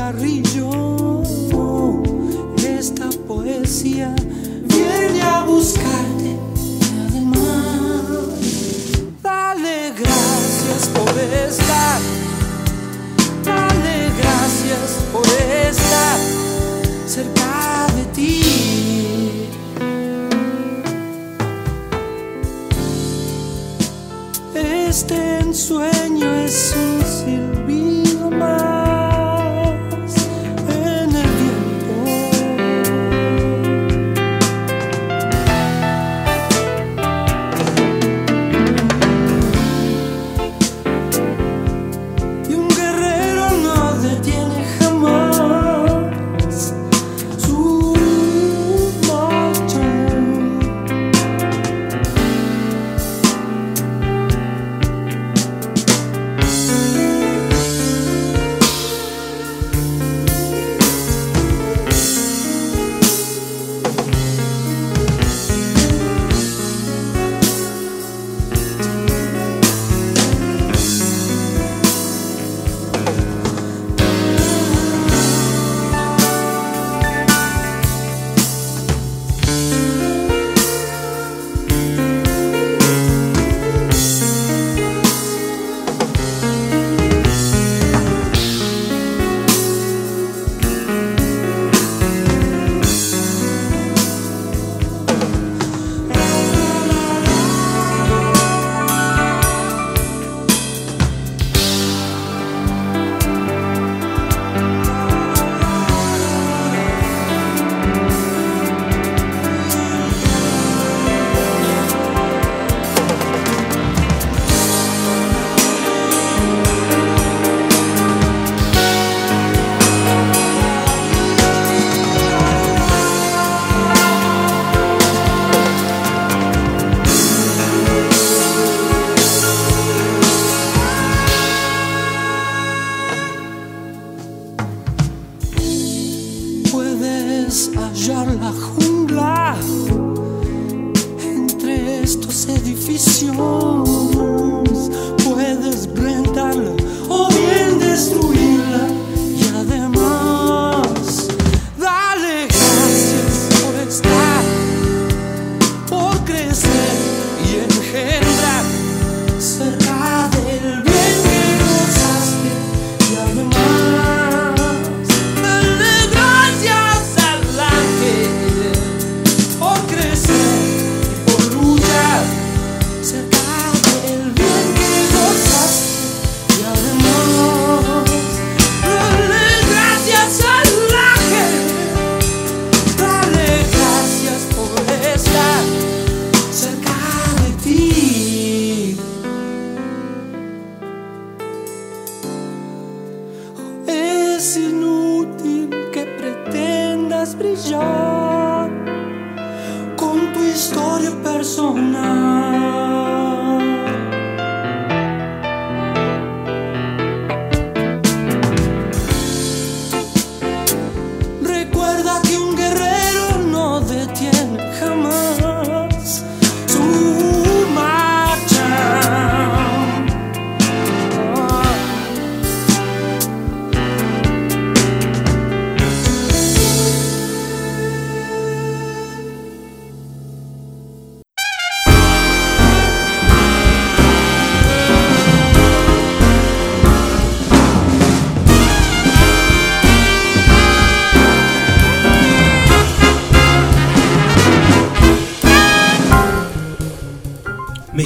[0.00, 1.22] Cigarrillo.
[2.56, 4.14] Esta poesía
[4.66, 6.36] viene a buscarte.
[7.08, 8.06] Además
[9.22, 12.00] dale gracias por estar
[13.44, 15.26] dale gracias por
[15.68, 16.18] estar
[17.06, 18.42] cerca de ti.
[24.54, 26.99] Este ensueño es un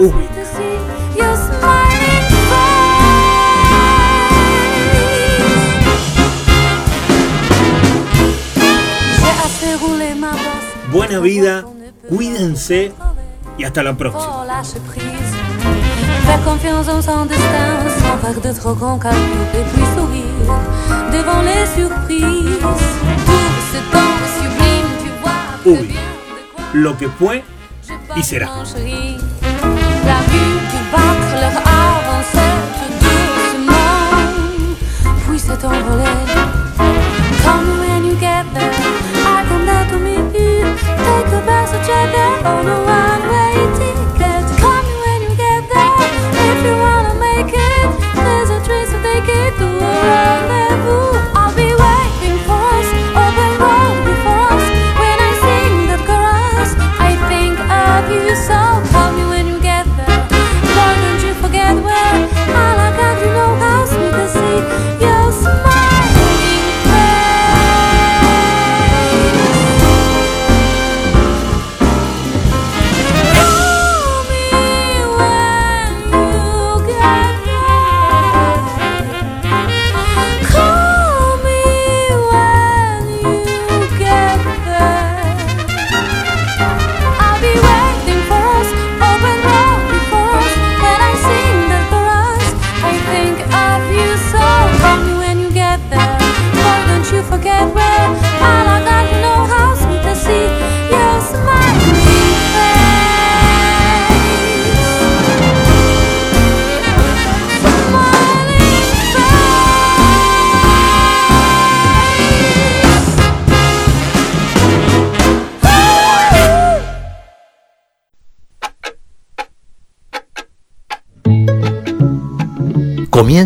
[0.00, 0.12] Uh.
[10.92, 11.64] Buena vida,
[12.08, 12.92] cuídense
[13.58, 14.62] y hasta la próxima.
[16.26, 17.88] Faire confiance en son destin,
[18.22, 19.18] sans de trop grands calculs
[19.94, 20.28] sublime.
[26.72, 27.42] Lo que fue
[28.14, 28.48] y será.
[30.92, 32.37] wakkelige avond.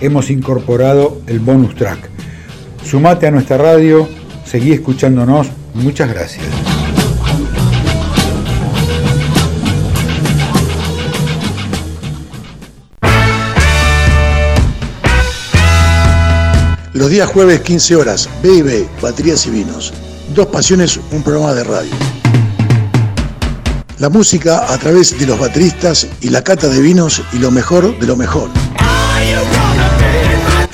[0.00, 2.08] hemos incorporado el bonus track.
[2.84, 4.08] Sumate a nuestra radio,
[4.44, 5.48] seguí escuchándonos.
[5.74, 6.46] Muchas gracias.
[16.98, 19.92] Los días jueves 15 horas, B&B, Baterías y Vinos.
[20.34, 21.92] Dos Pasiones, un programa de radio.
[23.98, 27.98] La música a través de los bateristas y la cata de vinos y lo mejor
[27.98, 28.48] de lo mejor.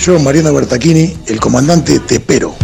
[0.05, 2.55] Yo, Mariano Bertachini, el comandante Tepero.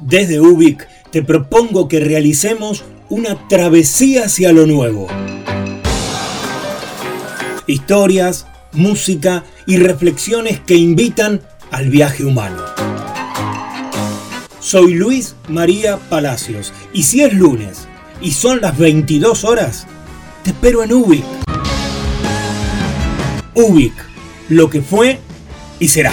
[0.00, 5.06] Desde Ubik te propongo que realicemos una travesía hacia lo nuevo.
[7.66, 12.79] Historias, música y reflexiones que invitan al viaje humano.
[14.60, 17.88] Soy Luis María Palacios y si es lunes
[18.20, 19.86] y son las 22 horas,
[20.44, 21.24] te espero en Ubik.
[23.54, 23.94] Ubik,
[24.50, 25.18] lo que fue
[25.78, 26.12] y será.